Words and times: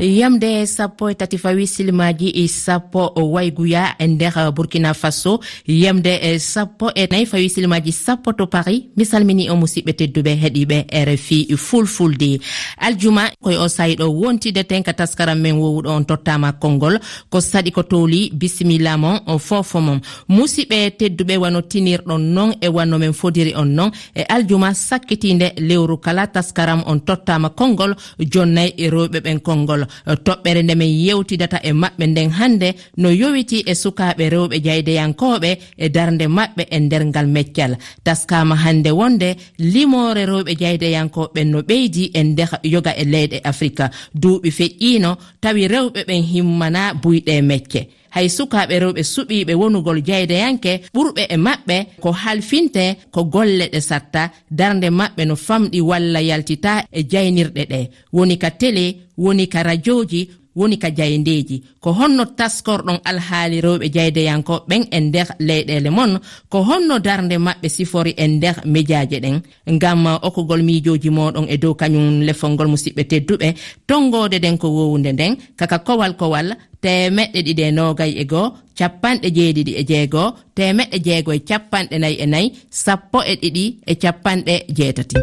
yamde 0.00 0.66
sappo 0.66 1.10
e 1.10 1.14
tati 1.14 1.38
fawi 1.38 1.66
silimaji 1.66 2.28
e 2.28 2.48
sappo 2.48 3.12
wayguya 3.16 3.94
e 3.98 4.06
nder 4.06 4.32
uh, 4.36 4.50
burkina 4.50 4.94
faso. 4.94 5.40
Yamde 5.66 6.38
sappo 6.38 6.90
e 6.94 7.06
nayi 7.10 7.22
e 7.22 7.26
fawi 7.26 7.48
silimaji 7.48 7.92
sappo 7.92 8.32
to 8.32 8.46
paris. 8.46 8.82
Mi 8.96 9.04
salmini 9.04 9.50
o 9.50 9.56
musidɓe 9.56 9.92
tedduɓe 9.92 10.36
heeɗiɓe 10.36 10.86
rfi 11.04 11.56
fulfulde. 11.56 12.40
Aljuma 12.76 13.30
koye 13.40 13.56
o 13.56 13.68
sayiɗo 13.68 14.04
wontide 14.08 14.64
tenka 14.64 14.92
taskaram 14.92 15.40
men 15.40 15.56
wowuɗo 15.56 15.88
on 15.88 16.04
tottama 16.04 16.52
konngol. 16.52 16.98
Ko 17.30 17.40
saɗi 17.40 17.72
ko 17.72 17.82
towli 17.82 18.30
bisimilla 18.34 18.96
mon 18.98 19.38
fofo 19.38 19.80
mon. 19.80 20.00
Musidɓe 20.28 20.90
tedduɓe 20.98 21.36
wano 21.36 21.62
tinirɗon 21.62 22.18
noon 22.20 22.54
e 22.60 22.68
wanno 22.68 22.98
men 22.98 23.12
fodiri 23.12 23.54
on 23.56 23.66
noon 23.68 23.90
e 24.14 24.22
aljuma 24.28 24.74
sakkitinde 24.74 25.54
lewru 25.56 25.96
kala 25.98 26.26
taskaram 26.26 26.82
on 26.86 26.98
tottama 27.00 27.48
konngol 27.50 27.94
jonnayi 28.18 28.74
e 28.76 28.90
rewɓe 28.90 29.20
ɓen 29.20 29.40
konngol. 29.40 29.85
toɓɓere 30.26 30.62
nde 30.62 30.74
min 30.74 30.92
yewtidata 31.06 31.58
e 31.62 31.72
maɓɓe 31.72 32.04
nden 32.06 32.30
hannde 32.38 32.68
no 32.96 33.08
yowiti 33.10 33.58
e 33.66 33.74
sukaaɓe 33.74 34.24
rewɓe 34.34 34.56
jeydeyankooɓe 34.66 35.50
e 35.78 35.88
darnde 35.88 36.26
maɓɓe 36.28 36.62
e 36.70 36.78
nder 36.80 37.02
ngal 37.06 37.26
meccal. 37.26 37.72
Taskama 38.04 38.54
hannde 38.64 38.90
wonde 38.90 39.36
limore 39.58 40.22
rewɓe 40.26 40.52
jeydeyankoɓe 40.60 41.40
no 41.44 41.58
ɓeydi 41.68 42.10
e 42.14 42.22
ndeha 42.22 42.58
yoga 42.62 42.92
e 42.96 43.04
leyɗe 43.04 43.40
afrique 43.44 43.84
duuɓi 44.14 44.50
feƴƴiino 44.58 45.10
tawi 45.40 45.68
rewɓe 45.68 46.00
ɓen 46.08 46.22
himmana 46.32 46.94
buyɗe 47.02 47.42
mecce. 47.42 47.80
hay 48.10 48.28
sukaɓe 48.28 48.74
rewɓe 48.82 49.02
suɓiɓe 49.02 49.54
wonugol 49.54 50.02
jeydayanke 50.08 50.72
ɓurɓe 50.94 51.22
e 51.34 51.36
maɓɓe 51.36 51.76
ko 52.02 52.12
halfinte 52.12 52.84
ko 53.10 53.24
golle 53.24 53.68
ɗe 53.72 53.80
satta. 53.80 54.30
Darde 54.50 54.88
maɓɓe 54.90 55.22
no 55.26 55.36
famɗi 55.36 55.80
walla 55.80 56.20
yaltita 56.20 56.84
e 56.92 57.00
jaynirɗe 57.10 57.62
ɗe. 57.72 57.80
Woni 58.12 58.38
ka 58.38 58.50
télé 58.50 58.96
woni 59.16 59.48
ka 59.48 59.62
radioji 59.62 60.28
woni 60.56 60.78
ka 60.80 60.88
jayndeji 60.88 61.62
ko 61.80 61.92
honno 61.92 62.24
taskorɗon 62.38 62.98
alhaali 63.04 63.60
rewɓe 63.60 63.86
jeydeyankoɓen 63.94 64.82
e 64.90 65.00
nder 65.00 65.28
leyɗele 65.38 65.90
mon 65.90 66.18
ko 66.48 66.58
honno 66.68 66.98
darde 66.98 67.36
maɓɓe 67.38 67.68
sifori 67.68 68.12
e 68.16 68.26
nder 68.26 68.56
médiaji 68.64 69.20
ɗen. 69.20 69.36
Ngam 69.74 70.06
okkugol 70.22 70.62
miijoji 70.62 71.10
moɗon 71.10 71.46
e 71.48 71.56
dow 71.58 71.74
kañum 71.74 72.22
lefol 72.26 72.50
ngol 72.52 72.68
musidɓe 72.72 73.02
tedduɓe 73.10 73.48
tongode 73.86 74.38
nden 74.38 74.58
ko 74.58 74.68
wowude 74.68 75.12
nden 75.12 75.36
kaka 75.56 75.78
kowal 75.78 76.16
kowal 76.16 76.56
temeɗɗe 76.86 77.40
ɗiɗi 77.46 77.62
e 77.68 77.72
nogay 77.78 78.12
e 78.22 78.24
goo 78.32 78.46
capanɗe 78.78 79.28
jeeɗiɗi 79.36 79.72
e 79.80 79.82
jeegoo 79.90 80.28
temeɗɗe 80.56 80.96
jeego 81.06 81.30
e 81.38 81.40
capanɗe 81.48 81.96
nayi 82.02 82.16
e 82.24 82.26
nayi 82.32 82.46
sappo 82.82 83.18
e 83.32 83.34
ɗiɗi 83.42 83.64
e 83.90 83.92
capanɗe 84.02 84.54
jeetati. 84.76 85.16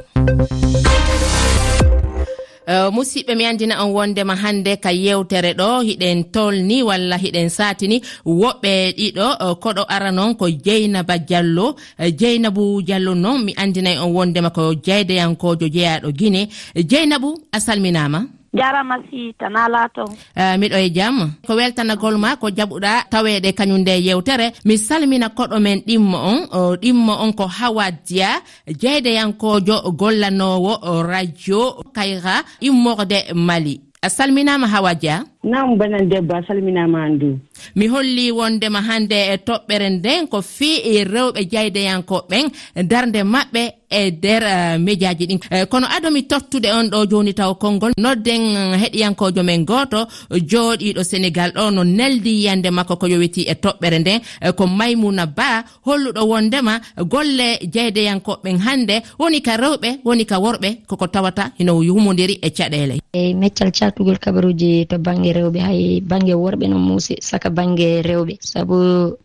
Uh, 2.74 2.88
musidɓe 2.96 3.34
mi 3.38 3.44
andina 3.50 3.76
on 3.84 3.92
wondema 3.98 4.36
hannde 4.44 4.72
ka 4.84 4.92
yewtere 5.06 5.52
ɗo 5.60 5.68
hiɗen 5.88 6.20
tolni 6.34 6.78
walla 6.90 7.16
hiɗen 7.24 7.50
satini 7.58 7.98
woɓɓe 8.42 8.72
ɗiɗo 8.98 9.26
uh, 9.44 9.54
koɗo 9.64 9.84
ara 9.96 10.10
noon 10.18 10.36
ko 10.40 10.46
jeynaba 10.66 11.16
diallo. 11.28 11.66
Uh, 12.02 12.10
jeynabou 12.20 12.82
diallo 12.88 13.14
noon 13.24 13.40
mi 13.46 13.52
andinayi 13.62 13.98
on 14.04 14.12
wondema 14.18 14.50
ko 14.58 14.64
jeydeyankojo 14.86 15.68
jeeyaɗo 15.76 16.10
guine 16.20 16.42
jeynabu 16.90 17.30
a 17.56 17.60
salminama 17.60 18.20
jarama 18.54 18.98
si 19.10 19.34
tana 19.40 19.68
laato. 19.68 20.04
Uh, 20.38 20.56
miɗo 20.60 20.78
e 20.78 20.90
jaam 20.94 21.32
ko 21.48 21.56
weltanagol 21.56 22.18
ma 22.18 22.36
ko 22.38 22.48
jaɓuɗa 22.50 23.10
taweɗe 23.12 23.50
kañum 23.58 23.78
nde 23.82 23.94
yewtere. 24.08 24.54
Mi 24.66 24.78
salmina 24.78 25.30
koɗo 25.30 25.60
men 25.60 25.80
ɗimmo 25.88 26.18
on. 26.18 26.40
Ɗimmo 26.82 27.14
on 27.24 27.34
ko 27.34 27.48
hawa 27.48 27.92
dia 27.92 28.42
jeydeyankojo 28.68 29.92
gollanowo 30.00 31.04
radio 31.04 31.82
kayra 31.96 32.44
immorde 32.62 33.34
mali. 33.34 33.82
A 34.02 34.10
salminama 34.10 34.68
hawa 34.68 34.94
dia. 34.96 35.24
nam 35.44 35.78
banan 35.78 36.10
debbo 36.10 36.34
a 36.36 36.42
salminama 36.48 37.00
an 37.06 37.18
du 37.20 37.40
mi 37.76 37.88
holli 37.88 38.32
wondema 38.32 38.82
hande 38.82 39.18
e 39.34 39.36
toɓɓere 39.48 39.90
nden 39.90 40.28
ko 40.28 40.42
fii 40.42 40.78
e 40.94 41.04
rewɓe 41.04 41.42
jeydeyankoɓɓen 41.52 42.46
darde 42.92 43.22
maɓɓe 43.24 43.64
e 43.94 44.12
nder 44.12 44.44
eh, 44.44 44.78
médiaji 44.80 45.26
ɗin. 45.30 45.40
Eh, 45.52 45.66
kono 45.70 45.88
adomi 45.98 46.24
tottude 46.28 46.70
on 46.74 46.88
ɗo 46.90 47.06
joni 47.12 47.34
taw 47.34 47.54
konngol 47.56 47.92
nodden 47.98 48.44
heɗiyankojo 48.82 49.44
men 49.44 49.66
goto 49.66 50.08
jooɗiɗo 50.50 51.02
sénégal 51.04 51.52
ɗo 51.56 51.72
no 51.72 51.84
neldi 51.84 52.32
yiyande 52.40 52.70
makko 52.72 52.96
ko 52.98 53.08
yowiti 53.08 53.42
e 53.48 53.54
toɓɓere 53.54 54.00
nden. 54.00 54.20
Eh, 54.42 54.52
ko 54.58 54.68
maymouna 54.68 55.26
ba 55.26 55.64
holluɗo 55.86 56.22
wondema 56.32 56.80
golle 57.14 57.60
jeydeyankoɓɓen 57.74 58.58
hande 58.66 58.96
woni 59.20 59.42
ka 59.42 59.58
rewɓe 59.58 59.90
woni 60.06 60.26
ka 60.26 60.38
worɓe 60.40 60.70
koko 60.88 61.08
tawata 61.08 61.52
hino 61.60 61.82
yumodiri 61.84 62.40
e 62.42 62.50
caɗele. 62.50 62.96
Eyi 63.14 63.34
meccal 63.36 63.72
catugol 63.72 64.18
kabaruji 64.18 64.88
to 64.90 64.98
banggue 64.98 65.33
rewɓe 65.36 65.60
hay 65.68 65.82
banggue 66.10 66.36
worɓe 66.44 66.66
no 66.70 66.78
muusi 66.80 67.14
saka 67.30 67.50
banggue 67.50 68.02
rewɓe. 68.10 68.34
Saabu 68.50 68.76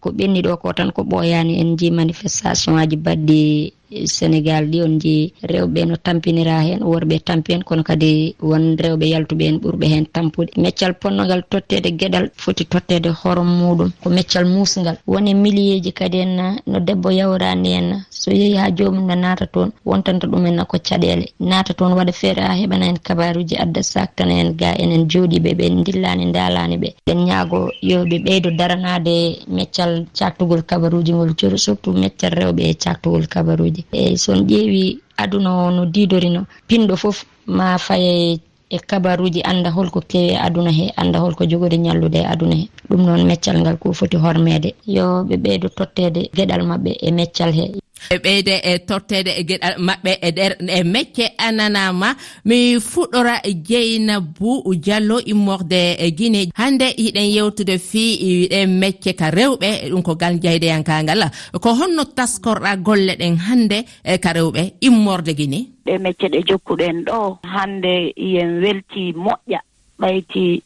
ko 0.02 0.08
ɓenni 0.16 0.40
ɗo 0.46 0.56
ko 0.62 0.72
tan 0.76 0.90
ko 0.96 1.02
ɓoyani 1.10 1.52
en 1.60 1.76
ji 1.78 1.90
manifestation 1.90 2.74
aji 2.82 2.96
baɗɗi 3.04 3.72
sénégal 4.06 4.66
ɗi 4.70 4.82
on 4.82 4.98
jeeyi 5.00 5.32
rewɓe 5.42 5.84
no 5.86 5.96
tampinira 5.96 6.60
hen 6.62 6.82
worɓe 6.82 7.18
tampi 7.24 7.52
hen 7.52 7.62
kono 7.64 7.82
kadi 7.82 8.34
won 8.42 8.76
rewɓe 8.76 9.06
yaltuɓe 9.12 9.44
hen 9.48 9.58
ɓurɓe 9.62 9.86
hen 9.92 10.06
tampude. 10.12 10.50
Meccal 10.56 10.92
ponnogal 11.00 11.42
tottede 11.50 11.90
gueɗal 11.98 12.30
foti 12.36 12.64
tottede 12.64 13.08
horom 13.20 13.48
muɗum 13.60 13.90
ko 14.02 14.10
meccal 14.10 14.44
musgal. 14.46 14.96
Woni 15.06 15.34
millier 15.34 15.80
ji 15.80 15.92
kadi 15.92 16.18
en 16.20 16.60
no 16.66 16.78
debbo 16.80 17.10
yawrani 17.10 17.72
en 17.78 18.04
so 18.10 18.30
yeehi 18.30 18.56
ha 18.56 18.70
jomum 18.70 19.06
ne 19.06 19.14
naata 19.14 19.46
toon 19.46 19.70
wontanta 19.84 20.26
ɗumen 20.26 20.64
ko 20.66 20.76
caɗele. 20.78 21.26
Naata 21.40 21.74
toon 21.74 21.92
waɗa 21.92 22.12
feere 22.12 22.40
ha 22.42 22.54
heɓana 22.54 22.86
en 22.88 22.98
kabaruji 22.98 23.56
adda 23.56 23.82
saktana 23.82 24.32
en 24.40 24.52
ga 24.56 24.74
enen 24.78 25.08
jooɗiɓe 25.08 25.54
ɓe 25.58 25.64
dillani 25.84 26.32
dalani 26.32 26.76
ɓe. 26.76 26.88
Ɓen 27.06 27.18
ñaago 27.24 27.70
yoɓe 27.82 28.18
ɓeydo 28.24 28.50
daranade 28.50 29.38
meccal 29.48 30.04
caktugol 30.18 30.62
kabaruji 30.62 31.12
ngol 31.12 31.34
cori 31.40 31.58
surtout 31.58 31.94
meccal 31.96 32.30
rewɓe 32.32 32.62
e 32.70 32.74
caktugol 32.74 33.26
kabaruji. 33.26 33.77
hakkillaaji 33.78 34.12
e 34.14 34.16
son 34.16 34.38
ƴeewi 34.48 34.98
aduna 35.22 35.50
o 35.66 35.70
no 35.70 35.82
didorino 35.94 36.40
pinɗo 36.68 36.94
fof 37.02 37.24
ma 37.46 37.78
faye 37.78 38.38
e 38.70 38.78
kabaruji 38.78 39.40
anda 39.50 39.70
holko 39.70 40.00
kewi 40.10 40.28
e 40.30 40.36
aduna 40.46 40.70
he 40.78 40.86
anda 40.96 41.18
holko 41.24 41.42
jogori 41.50 41.78
ñallude 41.78 42.18
e 42.20 42.24
aduna 42.32 42.54
he. 42.60 42.64
Ɗum 42.88 43.00
noon 43.06 43.22
meccal 43.26 43.56
ngal 43.60 43.76
ko 43.82 43.92
foti 43.98 44.16
hormede 44.16 44.70
yo 44.86 45.24
ɓe 45.28 45.36
ɓeydo 45.44 45.68
tottede 45.78 46.20
gueɗal 46.36 46.62
mabɓe 46.70 46.90
e 47.00 47.08
meccal 47.18 47.50
he. 47.58 47.64
e 48.10 48.16
ɓeyde 48.18 48.54
e 48.64 48.78
tottede 48.88 49.30
e 49.40 49.42
geɗal 49.48 49.74
maɓɓe 49.86 50.12
e 50.22 50.30
ɗer 50.36 50.52
e 50.78 50.82
mecce 50.84 51.24
ananama. 51.38 52.14
Mi 52.44 52.76
fuɗɗora 52.80 53.34
jeyna 53.68 54.20
bou 54.20 54.74
diallo 54.74 55.18
immorde 55.32 55.96
e 55.98 56.10
guine 56.16 56.48
hande 56.54 56.86
yiɗen 56.96 57.28
yewtude 57.36 57.78
fii 57.78 58.48
ɗe 58.50 58.66
mecce 58.66 59.12
ka 59.14 59.30
rewɓe 59.30 59.68
e 59.84 59.88
ɗum 59.90 60.02
ko 60.02 60.14
gal 60.14 60.34
jeydeyankagal. 60.42 61.30
Ko 61.60 61.74
honno 61.74 62.04
taskorɗa 62.16 62.76
golle 62.76 63.16
ɗen 63.18 63.36
hande 63.36 63.84
e 64.04 64.18
ka 64.18 64.32
rewɓe 64.32 64.72
immorde 64.80 65.34
guine 65.36 65.66
ɗe 65.86 65.98
mecce 65.98 66.28
ɗe 66.32 66.42
jokkuɗen 66.48 67.04
ɗo 67.04 67.38
hande 67.42 68.12
yen 68.16 68.60
welti 68.62 69.12
moƴƴa. 69.12 69.60
Ɓayti 70.00 70.62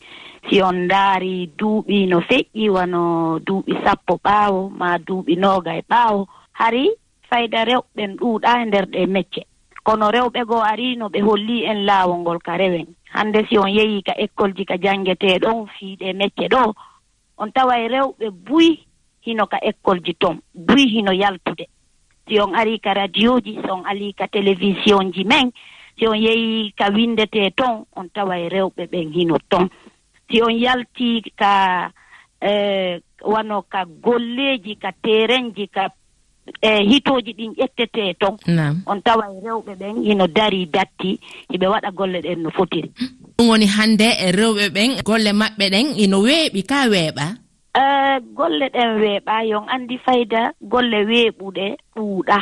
si 0.49 0.61
on 0.63 0.85
ndaari 0.85 1.51
duuɓi 1.59 2.07
no 2.09 2.21
feƴƴi 2.21 2.69
wano 2.71 3.39
duuɓi 3.47 3.73
sappo 3.85 4.21
ɓaawo 4.25 4.71
ma 4.79 4.99
duuɓi 4.99 5.37
nooga 5.39 5.73
e 5.79 5.83
ɓaawo. 5.91 6.27
Hari 6.53 6.91
fayda 7.33 7.65
rewɓen 7.65 8.17
ɗuuɗa 8.21 8.61
e 8.63 8.65
nder 8.67 8.87
ɗe 8.93 9.07
mecce. 9.07 9.43
Kono 9.83 10.11
rewɓe 10.11 10.45
goo 10.45 10.61
ariino 10.61 11.09
ɓe 11.09 11.21
holli 11.27 11.65
en 11.65 11.85
laawol 11.89 12.19
ngol 12.21 12.39
ka 12.39 12.57
rewen. 12.57 12.87
Hannde 13.15 13.47
si 13.49 13.59
on 13.59 13.69
yehii 13.73 14.03
ka 14.03 14.13
école 14.19 14.53
ji 14.57 14.65
ka 14.65 14.77
janngeteeɗon 14.77 15.67
fiiɗe 15.75 16.13
mecce 16.13 16.49
ɗo 16.53 16.75
on 17.39 17.51
tawa 17.53 17.79
e 17.81 17.89
rewɓe 17.89 18.31
buyi 18.31 18.85
hino 19.25 19.47
ka 19.47 19.59
école 19.63 20.01
ji 20.05 20.15
toon 20.15 20.37
buyi 20.55 20.87
hino 20.89 21.13
yaltude. 21.13 21.67
Si 22.29 22.39
on 22.41 22.55
arii 22.55 22.79
ka 22.81 22.93
radio 22.95 23.41
ji 23.41 23.59
so 23.67 23.73
on 23.75 23.85
alii 23.87 24.13
ka 24.15 24.27
télévision 24.29 25.11
ji 25.13 25.25
men 25.25 25.51
si 25.99 26.07
on 26.07 26.15
yehii 26.17 26.73
ka 26.77 26.91
windetee 26.95 27.51
toon 27.57 27.85
on 27.97 28.09
tawa 28.15 28.39
e 28.39 28.49
rewɓe 28.49 28.87
ɓen 28.93 29.13
hino 29.13 29.37
toon 29.49 29.69
si 30.31 30.43
on 30.43 30.53
yaltii 30.53 31.23
ka 31.37 31.91
eh, 32.41 33.01
wano 33.25 33.63
ka 33.63 33.85
golleeji 33.87 34.77
ka 34.77 34.93
terenji 35.03 35.69
ka 35.69 35.89
e 36.63 36.85
hitooji 36.85 37.33
ɗin 37.33 37.53
ƴettete 37.55 38.15
ton. 38.19 38.37
On 38.87 39.01
tawa 39.03 39.25
e 39.31 39.41
rewɓe 39.47 39.75
ɓen 39.81 40.05
ino 40.05 40.27
darii 40.27 40.67
datti 40.67 41.19
hiɓe 41.51 41.67
waɗa 41.67 41.91
golle 41.91 42.21
ɗen 42.23 42.43
no 42.43 42.51
fotiri. 42.51 42.91
Ɗum 43.39 43.49
woni 43.49 43.67
hannde 43.67 44.07
e 44.27 44.33
rewɓe 44.33 44.69
ɓen 44.75 45.03
golle 45.05 45.33
maɓɓe 45.33 45.65
ɗen 45.71 45.87
ino 45.97 46.19
weeɓi 46.23 46.63
ka 46.67 46.89
weeɓa? 46.91 47.27
E, 47.75 47.85
golle 48.35 48.67
ɗen 48.75 48.91
weeɓa 49.01 49.45
yon 49.45 49.65
anndi 49.69 49.99
fayda 49.99 50.53
golle 50.63 51.05
weeɓuɗe 51.07 51.77
ɗuuɗa. 51.97 52.39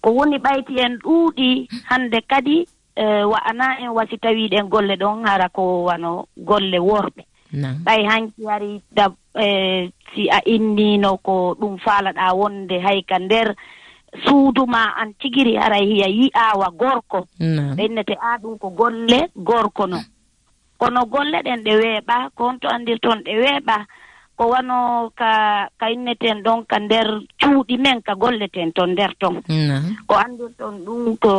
Ko 0.00 0.10
woni 0.10 0.36
ɓayti 0.38 0.74
en 0.80 0.98
ɗuuɗi 0.98 1.68
hannde 1.90 2.20
kadi 2.28 2.66
e, 2.96 3.04
wa'ana 3.24 3.78
en 3.80 3.88
wasi 3.96 4.16
tawiiɗen 4.18 4.68
golle 4.68 4.96
ɗon 4.96 5.24
hara 5.26 5.48
ko 5.48 5.84
wano 5.84 6.26
golle 6.36 6.78
worɓe. 6.78 7.22
Ɓay 7.84 8.04
hanki 8.08 8.42
ari 8.48 8.82
e 9.34 9.90
si 10.14 10.28
a 10.30 10.40
innino 10.46 11.16
ko 11.22 11.54
ɗum 11.60 11.78
faalaɗa 11.78 12.34
wonde 12.34 12.78
hay 12.80 13.02
ka 13.02 13.18
nder 13.18 13.54
suudu 14.24 14.66
ma 14.66 14.94
an 14.96 15.14
tigiri 15.18 15.56
haray 15.56 15.86
hiya 15.86 16.08
yi'awa 16.08 16.70
gorko. 16.78 17.26
Ɓennete 17.76 18.14
a 18.20 18.38
ɗum 18.38 18.58
ko 18.58 18.70
golle 18.70 19.28
gorko 19.36 19.86
no. 19.86 19.98
Kono 20.78 21.06
golle 21.06 21.42
ɗen 21.42 21.62
ɗe 21.64 21.72
weeɓa 21.82 22.30
ko 22.34 22.44
honto 22.48 22.68
anndirton 22.68 23.22
ɗe 23.24 23.32
weeɓa 23.42 23.86
ko 24.36 24.48
wano 24.50 25.10
ka 25.14 25.68
ka 25.78 25.90
inneten 25.90 26.42
ɗon 26.42 26.66
ka 26.66 26.78
nder 26.78 27.06
cuuɗi 27.40 27.78
men 27.78 28.02
ka 28.02 28.14
golleten 28.14 28.72
ton 28.72 28.90
nder 28.94 29.14
ton. 29.18 29.42
Ko 30.06 30.14
anndirton 30.14 30.84
ɗum 30.84 31.16
ko 31.18 31.32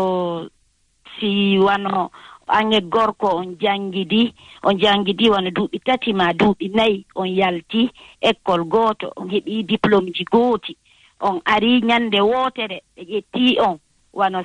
si 1.19 1.57
wano 1.59 2.11
ange 2.47 2.81
gorko 2.81 3.27
on 3.37 3.55
janngidi 3.59 4.33
on 4.63 4.77
janngidi 4.79 5.29
wona 5.29 5.49
duuɓi 5.49 5.79
tati 5.85 6.13
ma 6.13 6.33
duuɓi 6.33 6.69
nayi 6.75 7.05
on 7.15 7.25
yalti 7.27 7.89
école 8.21 8.63
gooto 8.65 9.11
on 9.15 9.27
heɓii 9.29 9.63
diplôme 9.65 10.11
ji 10.13 10.23
gooti 10.31 10.77
on 11.21 11.39
arii 11.45 11.81
ñannde 11.81 12.21
wootere 12.21 12.81
ɓe 12.97 13.01
ƴettii 13.03 13.59
on 13.61 13.77
wano 14.13 14.43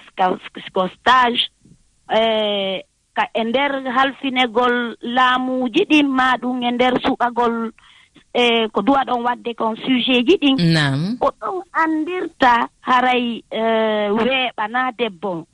ko 0.75 0.89
stage 0.89 1.51
e 2.15 2.83
ka 3.15 3.29
e 3.35 3.45
ndeer 3.45 3.83
halfinegol 3.97 4.97
laamuuji 5.03 5.85
ɗin 5.91 6.07
ma 6.09 6.37
ɗum 6.37 6.63
e 6.63 6.71
ndeer 6.71 6.95
suɓagol 7.05 7.71
e 8.35 8.69
ko 8.73 8.83
duwa 8.83 9.05
ɗon 9.05 9.23
waɗde 9.25 9.55
kon 9.55 9.77
sujet 9.77 10.27
ji 10.27 10.37
ɗin. 10.39 10.57
Ko 11.19 11.31
ɗon 11.41 11.63
anndirta 11.73 12.69
haray 12.81 13.43
e, 13.51 13.61
weeɓanaa 14.11 14.93
debbo 14.99 15.31
on. 15.31 15.45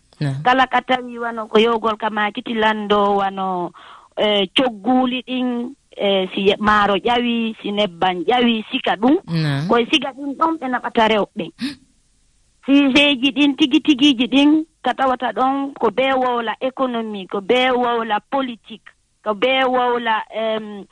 kala 0.45 0.67
ka 0.67 0.81
tawi 0.83 1.19
wano 1.19 1.47
ko 1.47 1.59
yowgol 1.59 1.97
ka 1.97 2.11
makitilando 2.11 3.17
wano 3.17 3.71
e 4.17 4.47
cogguuli 4.57 5.23
ɗin 5.27 5.75
e 5.97 6.29
si 6.35 6.53
maaro 6.59 6.95
ƴawi 6.97 7.57
si 7.63 7.73
nebban 7.73 8.25
ƴawi 8.25 8.65
sika 8.71 8.97
ɗum. 8.97 9.17
Koye 9.69 9.87
siga 9.93 10.13
ɗin 10.13 10.35
ɗon 10.37 10.57
ɓe 10.61 10.67
naɓata 10.69 11.09
rewɓe. 11.09 11.47
Siseji 12.67 13.31
ɗin 13.33 13.57
tigi 13.57 13.81
tigiiji 13.81 14.27
ɗin 14.27 14.65
ka 14.83 14.95
tawata 14.95 15.33
ɗon 15.33 15.73
ko 15.79 15.91
bee 15.91 16.13
wowla 16.13 16.55
économie 16.61 17.27
ko 17.27 17.41
bee 17.41 17.71
wowla 17.71 18.21
politique 18.31 18.89
ko 19.25 19.35
bee 19.35 19.65
wowla 19.65 20.23
um, 20.35 20.85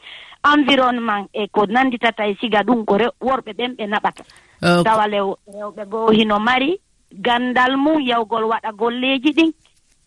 environnement 0.55 1.26
e 1.32 1.49
ko 1.49 1.67
nannditata 1.67 2.26
e 2.29 2.37
siga 2.41 2.62
ɗum 2.62 2.85
ko 2.85 2.94
worɓe 3.21 3.53
ɓen 3.59 3.75
ɓe 3.76 3.87
naɓata. 3.88 4.23
Euh, 4.62 4.82
Tawa 4.85 5.06
rewɓe 5.06 5.85
goo 5.91 6.11
hino 6.12 6.38
mari 6.38 6.79
ganndal 7.20 7.76
mum 7.76 8.00
yawgol 8.00 8.44
waɗa 8.44 8.72
golleeji 8.72 9.31
ɗin. 9.32 9.52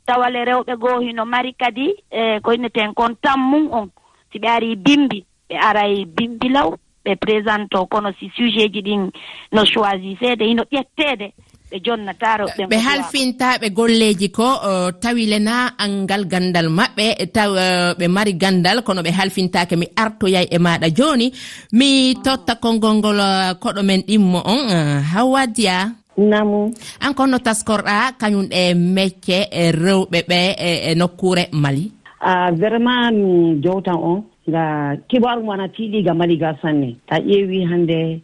Tawale 0.05 0.45
rewɓe 0.45 0.75
goo 0.79 0.99
hino 0.99 1.25
mari 1.25 1.53
kadi 1.53 1.93
e 2.11 2.39
ko 2.39 2.51
inneten 2.51 2.93
kon 2.93 3.15
tan 3.21 3.39
mum 3.39 3.71
on. 3.71 3.89
Si 4.31 4.39
ɓe 4.39 4.47
arii 4.47 4.75
bimbi 4.75 5.25
ɓe 5.49 5.55
aray 5.57 6.05
bimbi 6.05 6.49
law 6.49 6.73
ɓe 7.05 7.15
présente 7.15 7.75
o 7.77 7.85
kono 7.85 8.11
si 8.19 8.31
sujet 8.35 8.73
ji 8.73 8.81
ɗin 8.81 9.11
no 9.51 9.65
choisiseede 9.65 10.43
hino 10.45 10.63
ƴetteede 10.71 11.33
ɓe 11.71 11.77
jonnata 11.85 12.37
rewɓe 12.37 12.63
ɓe 12.71 12.77
halfintaɓe 12.77 13.69
golleji 13.69 14.29
ko 14.31 14.43
uh, 14.43 14.91
tawilena 15.01 15.75
angal 15.77 16.23
gandal 16.27 16.67
maɓɓe 16.69 17.05
e, 17.19 17.25
taw 17.27 17.51
uh, 17.51 17.91
ɓe 17.99 18.07
mari 18.07 18.33
gandal 18.33 18.83
kono 18.83 19.01
ɓe 19.01 19.11
halfintake 19.11 19.75
mi 19.75 19.87
artoyay 19.95 20.47
e 20.51 20.57
maɗa 20.57 20.87
joni 20.97 21.31
mi 21.71 22.15
totta 22.23 22.55
konngol 22.55 22.95
ngol 22.99 23.19
uh, 23.19 23.53
koɗo 23.61 23.81
men 23.83 24.01
ɗimmo 24.07 24.39
on 24.53 24.61
uh, 24.75 25.01
hawadya 25.13 25.91
namu. 26.17 26.73
An 26.99 27.13
konno 27.13 27.37
taskorɗa 27.39 28.17
kañum 28.19 28.47
e 28.51 28.73
mecce 28.73 29.47
e 29.51 29.71
rewɓe 29.71 30.19
ɓe 30.29 30.39
e, 30.57 30.91
e 30.91 30.95
nokkure 30.95 31.47
mali. 31.51 31.91
Vraiment 32.59 33.11
mi 33.11 33.61
jowtan 33.63 33.95
on 33.95 34.23
nga 34.49 34.95
kibaru 35.07 35.43
mana 35.43 35.67
tiiɗiga 35.67 36.13
mali 36.13 36.37
ga 36.37 36.57
sanne. 36.61 36.95
Ta 37.07 37.15
ƴeewi 37.19 37.65
hannde 37.69 38.21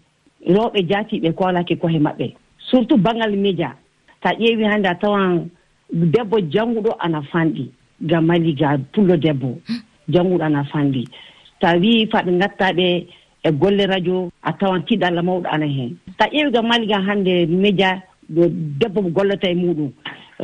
rewɓe 0.47 0.79
jaatiɓe 0.89 1.33
ko 1.33 1.43
kolake 1.43 1.75
kohe 1.77 1.99
maɓɓe. 1.99 2.33
Surtout 2.69 2.97
bangal 2.97 3.35
média 3.37 3.75
ta 4.21 4.29
ƴeewi 4.33 4.63
hannde 4.65 4.85
a 4.87 4.95
tawan 4.95 5.49
debbo 5.91 6.37
jannguɗo 6.51 6.95
ana 6.99 7.21
fanɗi 7.31 7.71
ga 8.01 8.21
mali 8.21 8.53
ga 8.53 8.77
pullo 8.93 9.17
debbo. 9.17 9.59
Jannguɗo 10.09 10.43
ana 10.43 10.63
fanɗi. 10.63 11.03
Ta 11.59 11.77
wi 11.77 12.07
faɓe 12.11 12.31
ngatta 12.31 12.73
ɓe 12.73 13.05
e 13.43 13.51
golle 13.51 13.85
radio 13.85 14.29
a 14.41 14.53
tawan 14.53 14.81
tiɗalla 14.87 15.21
mawɗo 15.21 15.47
ana 15.51 15.65
heen. 15.65 15.97
so 16.17 16.23
a 16.25 16.27
ƴeewi 16.29 16.51
ga 16.51 16.61
mali 16.61 16.87
gam 16.87 17.05
hannde 17.05 17.47
média 17.47 18.01
ɗo 18.29 18.47
debbo 18.79 19.01
mo 19.01 19.09
gollata 19.09 19.49
e 19.49 19.55
muɗum. 19.55 19.91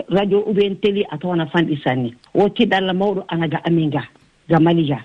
Radio 0.10 0.44
ou 0.48 0.54
bien 0.54 0.76
télé 0.76 1.04
a 1.12 1.18
tawan 1.18 1.40
a 1.42 1.46
fanɗi 1.48 1.80
sanne. 1.84 2.12
O 2.34 2.50
tiɗalla 2.50 2.94
mawɗo 2.94 3.24
ana 3.28 3.48
ga 3.48 3.62
amin 3.66 3.90
ga 3.90 4.04
ga 4.50 4.60
mali 4.60 4.86
ga 4.88 5.00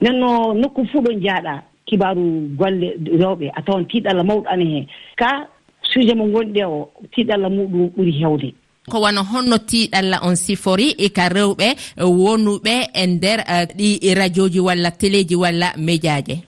nden 0.00 0.18
no 0.18 0.54
nokku 0.54 0.86
fuu 0.86 1.00
ɗo 1.02 1.12
jaaɗa 1.20 1.62
kibaru 1.86 2.48
golle 2.56 2.96
rewɓe. 3.20 3.50
A 3.54 3.62
tawan 3.62 3.84
tiɗalla 3.84 4.22
mawɗo 4.24 4.46
ana 4.48 4.64
heen 4.64 4.86
ka 5.16 5.46
sujet 5.82 6.16
mo 6.16 6.26
gonɗe 6.26 6.64
o 6.64 6.90
tiɗalla 7.14 7.48
muɗum 7.48 7.90
ɓuri 7.96 8.12
heewde 8.12 8.54
ko 8.90 9.00
wano 9.00 9.22
honno 9.22 9.58
tiiɗalla 9.58 10.18
on 10.22 10.36
sifori 10.36 10.94
e 10.98 11.08
ka 11.10 11.28
rewɓe 11.28 11.68
e 11.96 12.04
wonuɓe 12.04 12.74
e 12.94 13.06
nder 13.06 13.40
e 13.46 13.66
ɗi 13.76 14.14
radio 14.14 14.48
ji 14.48 14.60
walla 14.60 14.90
téléji 14.90 15.36
walla 15.36 15.72
médiaje 15.76 16.42